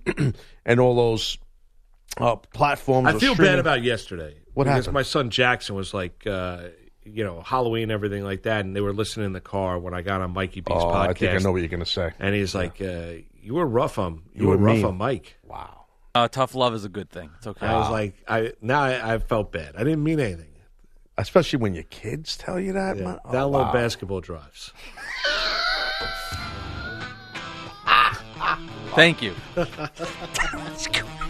[0.67, 1.39] and all those
[2.17, 4.37] uh, platforms, I feel streaming- bad about yesterday.
[4.55, 4.95] What because happened?
[4.95, 6.65] My son Jackson was like, uh,
[7.05, 10.03] you know, Halloween, everything like that, and they were listening in the car when I
[10.03, 11.09] got on Mikey B's Oh, podcast.
[11.09, 12.11] I think I know what you're going to say.
[12.19, 13.13] And he's like, uh,
[13.43, 14.85] "You were rough on you, You were were rough mean.
[14.87, 15.87] on Mike." Wow.
[16.15, 17.31] Uh, tough love is a good thing.
[17.39, 17.67] It's okay.
[17.67, 19.77] I was like, I now I, I felt bad.
[19.77, 20.49] I didn't mean anything.
[21.19, 22.97] Especially when your kids tell you that.
[22.97, 23.19] Yeah, man.
[23.25, 23.73] Oh, download wow.
[23.73, 24.73] basketball drives.
[28.95, 29.35] Thank you.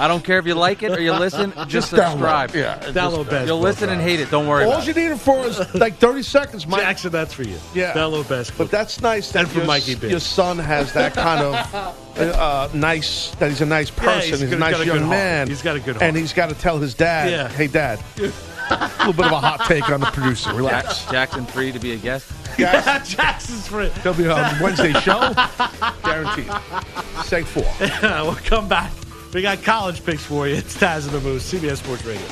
[0.00, 1.52] I don't care if you like it or you listen.
[1.68, 2.10] Just, Just download.
[2.12, 2.54] subscribe.
[2.54, 3.46] Yeah, Download just- basketball.
[3.46, 4.30] You'll listen and hate it.
[4.30, 6.80] Don't worry All about you need it for is like 30 seconds, Mike.
[6.80, 7.58] Jackson, that's for you.
[7.74, 7.92] Yeah.
[7.92, 8.66] download basketball.
[8.66, 10.08] But that's nice that And for Mikey B.
[10.08, 11.54] your son has that kind of
[12.18, 15.02] uh, nice, that he's a nice Yeah, person, he's he's, a nice a young good
[15.02, 15.10] heart.
[15.10, 15.48] man.
[15.48, 16.02] He's got a good Heart.
[16.02, 17.48] And he's got to tell his dad, Yeah.
[17.48, 18.22] hey, dad, a
[19.00, 20.54] little bit of a hot take on the producer.
[20.54, 21.04] Relax.
[21.10, 22.30] Jackson free to be a guest.
[22.58, 23.86] yeah, Jackson's free.
[23.86, 23.92] it.
[23.98, 25.32] He'll be on Wednesday show.
[26.04, 26.46] Guaranteed.
[27.26, 27.64] Seg four.
[28.24, 28.90] we'll come back.
[29.32, 30.56] We got college picks for you.
[30.56, 32.22] It's Taz and the Moose, CBS Sports Radio.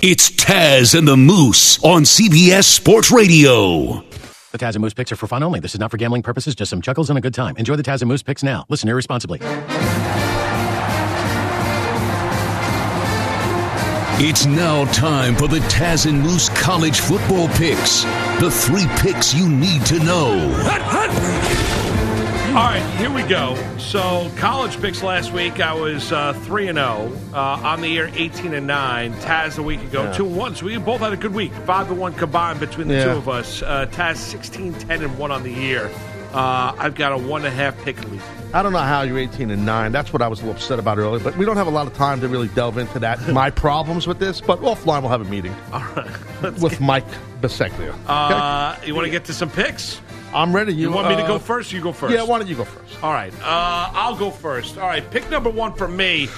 [0.00, 4.04] It's Taz and the Moose on CBS Sports Radio.
[4.52, 5.58] The Taz and Moose picks are for fun only.
[5.58, 7.56] This is not for gambling purposes, just some chuckles and a good time.
[7.56, 8.64] Enjoy the Taz and Moose picks now.
[8.68, 9.40] Listen irresponsibly.
[14.20, 18.04] It's now time for the Taz and Moose college football picks.
[18.40, 20.38] The three picks you need to know.
[22.48, 23.54] All right, here we go.
[23.78, 28.10] So, college picks last week, I was uh, three and zero uh, on the year,
[28.14, 29.12] eighteen and nine.
[29.14, 30.12] Taz a week ago, Yeah.
[30.12, 30.56] two and one.
[30.56, 33.04] So we both had a good week, five and one combined between the Yeah.
[33.04, 33.62] two of us.
[33.62, 35.90] Uh, Taz 16, 10 and one on the year.
[36.32, 38.20] Uh, I've got a one and a half pick lead.
[38.52, 39.92] I don't know how you're 18 and 9.
[39.92, 41.86] That's what I was a little upset about earlier, but we don't have a lot
[41.86, 43.28] of time to really delve into that.
[43.32, 47.04] My problems with this, but offline we'll have a meeting All right, with Mike
[47.40, 47.94] Biseglia.
[48.06, 50.00] Uh, you want to get to some picks?
[50.32, 50.74] I'm ready.
[50.74, 51.72] You, You, want me to uh, go first?
[51.72, 52.14] You go first.
[52.14, 53.02] Yeah, why don't you go first?
[53.02, 54.78] All right, uh, I'll go first.
[54.78, 56.28] All right, pick number one for me.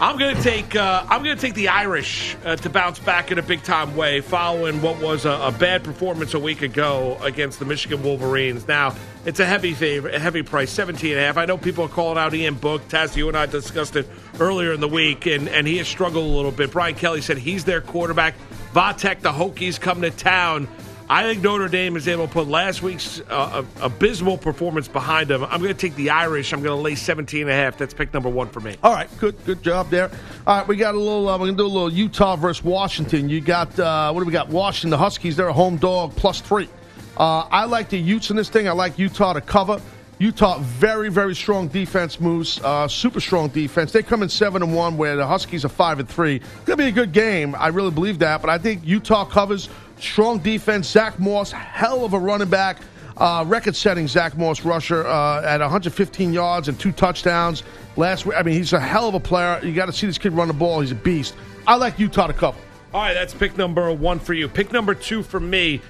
[0.00, 3.42] I'm gonna take uh, I'm gonna take the Irish uh, to bounce back in a
[3.42, 7.64] big time way, following what was a, a bad performance a week ago against the
[7.64, 8.66] Michigan Wolverines.
[8.66, 11.36] Now it's a heavy favor, a heavy price, 17 and a half.
[11.36, 12.88] I know people are calling out Ian Book.
[12.88, 14.08] Taz, you and I discussed it
[14.40, 16.72] earlier in the week, and, and he has struggled a little bit.
[16.72, 18.34] Brian Kelly said he's their quarterback.
[18.72, 20.66] Va Tech, the Hokies, come to town.
[21.08, 25.44] I think Notre Dame is able to put last week's uh, abysmal performance behind them.
[25.44, 26.52] I'm going to take the Irish.
[26.52, 27.76] I'm going to lay 17 and a half.
[27.76, 28.76] That's pick number one for me.
[28.82, 30.10] All right, good, good job there.
[30.46, 31.28] All right, we got a little.
[31.28, 33.28] Uh, we're gonna do a little Utah versus Washington.
[33.28, 34.48] You got uh, what do we got?
[34.48, 35.36] Washington, the Huskies.
[35.36, 36.68] They're a home dog plus three.
[37.16, 38.68] Uh, I like the Utes in this thing.
[38.68, 39.80] I like Utah to cover.
[40.18, 42.60] Utah, very, very strong defense Moose.
[42.62, 43.92] Uh, super strong defense.
[43.92, 46.36] They come in seven and one, where the Huskies are five and three.
[46.36, 47.54] It's Gonna be a good game.
[47.58, 48.40] I really believe that.
[48.40, 49.68] But I think Utah covers.
[49.98, 50.88] Strong defense.
[50.88, 52.78] Zach Moss, hell of a running back.
[53.16, 57.62] Uh, record-setting Zach Moss rusher uh, at 115 yards and two touchdowns
[57.96, 58.36] last week.
[58.36, 59.60] I mean, he's a hell of a player.
[59.62, 60.80] You got to see this kid run the ball.
[60.80, 61.34] He's a beast.
[61.66, 62.58] I like Utah to cover.
[62.92, 64.48] All right, that's pick number one for you.
[64.48, 65.80] Pick number two for me.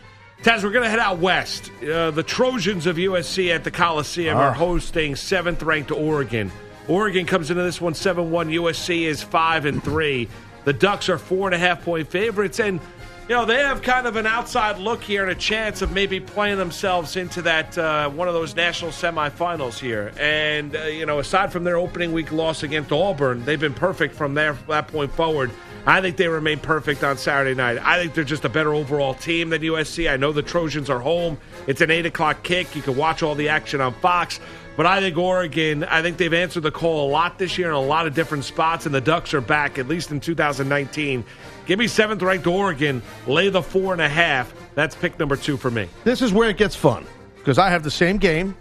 [0.42, 1.70] Taz, we're going to head out west.
[1.82, 4.48] Uh, the Trojans of USC at the Coliseum Ah.
[4.48, 6.52] are hosting seventh ranked Oregon.
[6.88, 8.48] Oregon comes into this one 7 1.
[8.50, 10.28] USC is 5 and 3.
[10.66, 12.60] The Ducks are four and a half point favorites.
[12.60, 12.80] And,
[13.28, 16.20] you know, they have kind of an outside look here and a chance of maybe
[16.20, 20.12] playing themselves into that uh, one of those national semifinals here.
[20.20, 24.14] And, uh, you know, aside from their opening week loss against Auburn, they've been perfect
[24.14, 25.50] from there, that point forward.
[25.86, 27.78] I think they remain perfect on Saturday night.
[27.82, 30.10] I think they're just a better overall team than USC.
[30.10, 31.38] I know the Trojans are home.
[31.66, 32.76] It's an 8 o'clock kick.
[32.76, 34.38] You can watch all the action on Fox.
[34.76, 37.74] But I think Oregon, I think they've answered the call a lot this year in
[37.74, 41.24] a lot of different spots, and the Ducks are back, at least in 2019.
[41.66, 44.52] Give me seventh ranked Oregon, lay the four and a half.
[44.74, 45.88] That's pick number two for me.
[46.02, 47.06] This is where it gets fun
[47.36, 48.56] because I have the same game,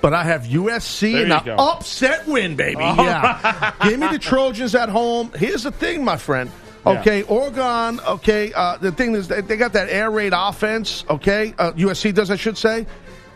[0.00, 2.82] but I have USC and an upset win, baby.
[2.82, 3.72] All yeah.
[3.82, 5.30] Give me the Trojans at home.
[5.36, 6.50] Here's the thing, my friend.
[6.86, 8.00] Okay, Oregon.
[8.06, 11.04] Okay, uh, the thing is, they, they got that air raid offense.
[11.08, 12.86] Okay, uh, USC does, I should say.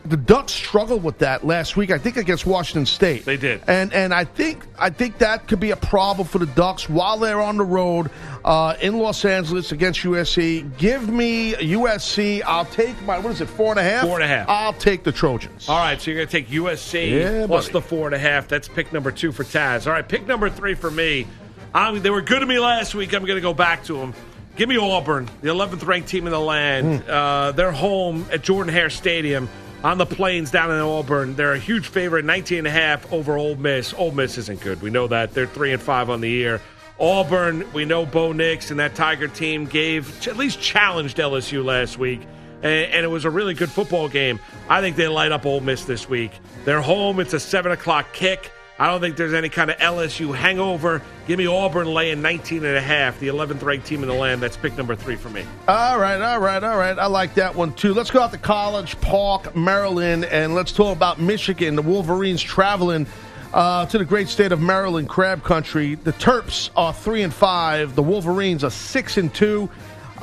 [0.09, 1.91] The Ducks struggled with that last week.
[1.91, 3.25] I think against Washington State.
[3.25, 3.63] They did.
[3.67, 7.19] and and I think I think that could be a problem for the Ducks while
[7.19, 8.11] they're on the road
[8.45, 10.77] uh, in Los Angeles against USC.
[10.79, 12.43] Give me USC.
[12.47, 14.05] I'll take my what is it four and a half?
[14.05, 14.49] Four and a half.
[14.49, 15.69] I'll take the Trojans.
[15.69, 17.73] All right, so you're going to take USC Yeah, plus buddy.
[17.75, 18.49] the four and a half.
[18.49, 19.87] That's pick number two for Taz.
[19.87, 21.27] All right, pick number three for me.
[21.75, 23.13] Um, they were good to me last week.
[23.15, 24.15] I'm going to go back to them.
[24.57, 27.03] Give me Auburn, the 11th ranked team in the land.
[27.03, 27.11] Hmm.
[27.11, 29.49] Uh, they're home at Jordan Hare Stadium
[29.85, 31.37] on the plains down in Auburn.
[31.37, 33.95] They're a huge favorite, 19 and a half over Ole Miss.
[33.95, 34.83] Ole Miss isn't good.
[34.83, 35.35] We know that.
[35.35, 36.61] They're 3 and 5 on the year.
[37.01, 41.97] Auburn, we know Bo Nix and that Tiger team gave, at least challenged LSU last
[41.99, 42.21] week
[42.63, 44.41] and, and it was a really good football game.
[44.69, 46.33] I think they light up Ole Miss this week.
[46.65, 47.21] They're home.
[47.21, 48.51] It's a seven o'clock kick.
[48.81, 51.03] I don't think there's any kind of LSU hangover.
[51.27, 54.41] Give me Auburn laying 19 and a half, the 11th ranked team in the land.
[54.41, 55.45] That's pick number three for me.
[55.67, 56.97] All right, all right, all right.
[56.97, 57.93] I like that one too.
[57.93, 61.75] Let's go out to College Park, Maryland, and let's talk about Michigan.
[61.75, 63.09] The Wolverines traveling
[63.53, 65.97] uh, to the great state of Maryland, Crab Country.
[65.97, 67.97] The Terps are three and five.
[67.97, 69.69] The Wolverines are six and two.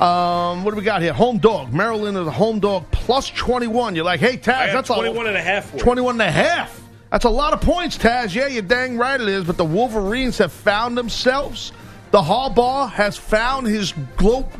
[0.00, 1.12] Um, what do we got here?
[1.12, 1.74] Home dog.
[1.74, 3.96] Maryland is a home dog plus 21.
[3.96, 6.85] You're like, hey, Taz, that's 21 a, and a half 21 and a half.
[7.10, 8.34] That's a lot of points, Taz.
[8.34, 9.44] Yeah, you're dang right it is.
[9.44, 11.72] But the Wolverines have found themselves.
[12.10, 13.92] The Harbaugh has found his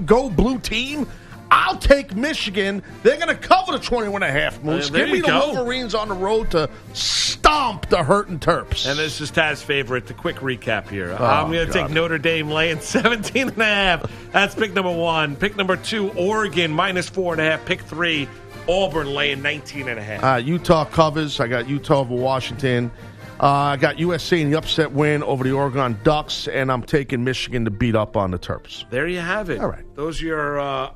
[0.05, 1.09] go blue team.
[1.51, 2.83] I'll take Michigan.
[3.03, 4.91] They're going to cover the 21 and a half Moose.
[4.91, 5.53] Give me the go.
[5.53, 8.89] Wolverines on the road to stomp the hurting Terps.
[8.89, 10.07] And this is Taz's favorite.
[10.07, 11.17] The quick recap here.
[11.19, 14.11] Oh, I'm going to take Notre Dame laying 17 and a half.
[14.33, 15.37] That's pick number one.
[15.37, 17.65] Pick number two, Oregon minus four and a half.
[17.65, 18.29] Pick three,
[18.69, 20.25] Auburn laying 19 and a half.
[20.25, 21.39] Uh, Utah covers.
[21.41, 22.91] I got Utah over Washington.
[23.39, 27.23] Uh, I got USC in the upset win over the Oregon Ducks, and I'm taking
[27.23, 28.89] Michigan to beat up on the Terps.
[28.89, 29.61] There you have it.
[29.61, 29.85] All right.
[29.95, 30.91] Those are your, uh,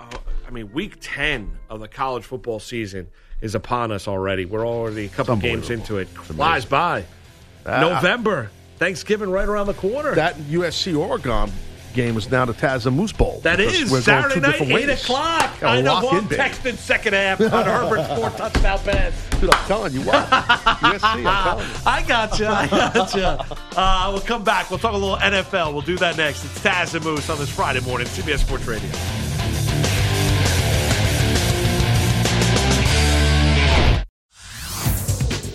[0.51, 3.07] I mean, week 10 of the college football season
[3.41, 4.47] is upon us already.
[4.47, 6.09] We're already a couple games into it.
[6.09, 7.05] Flies by.
[7.65, 7.81] Ah.
[7.81, 8.51] November.
[8.77, 10.13] Thanksgiving right around the corner.
[10.17, 11.53] That USC Oregon
[11.95, 13.39] game is now the Taz and Moose Bowl.
[13.45, 15.03] That is Saturday night, 8 ways.
[15.03, 15.61] o'clock.
[15.61, 19.29] Gotta I know I'm in, texting second half on Herbert's four touchdown pass.
[19.41, 20.27] Dude, I'm telling you what.
[20.27, 21.75] USC, I'm telling you.
[21.87, 22.47] I got you.
[22.47, 23.57] I got you.
[23.77, 24.69] Uh, we'll come back.
[24.69, 25.73] We'll talk a little NFL.
[25.73, 26.45] We'll do that next.
[26.45, 29.30] It's Taz and Moose on this Friday morning, CBS Sports Radio.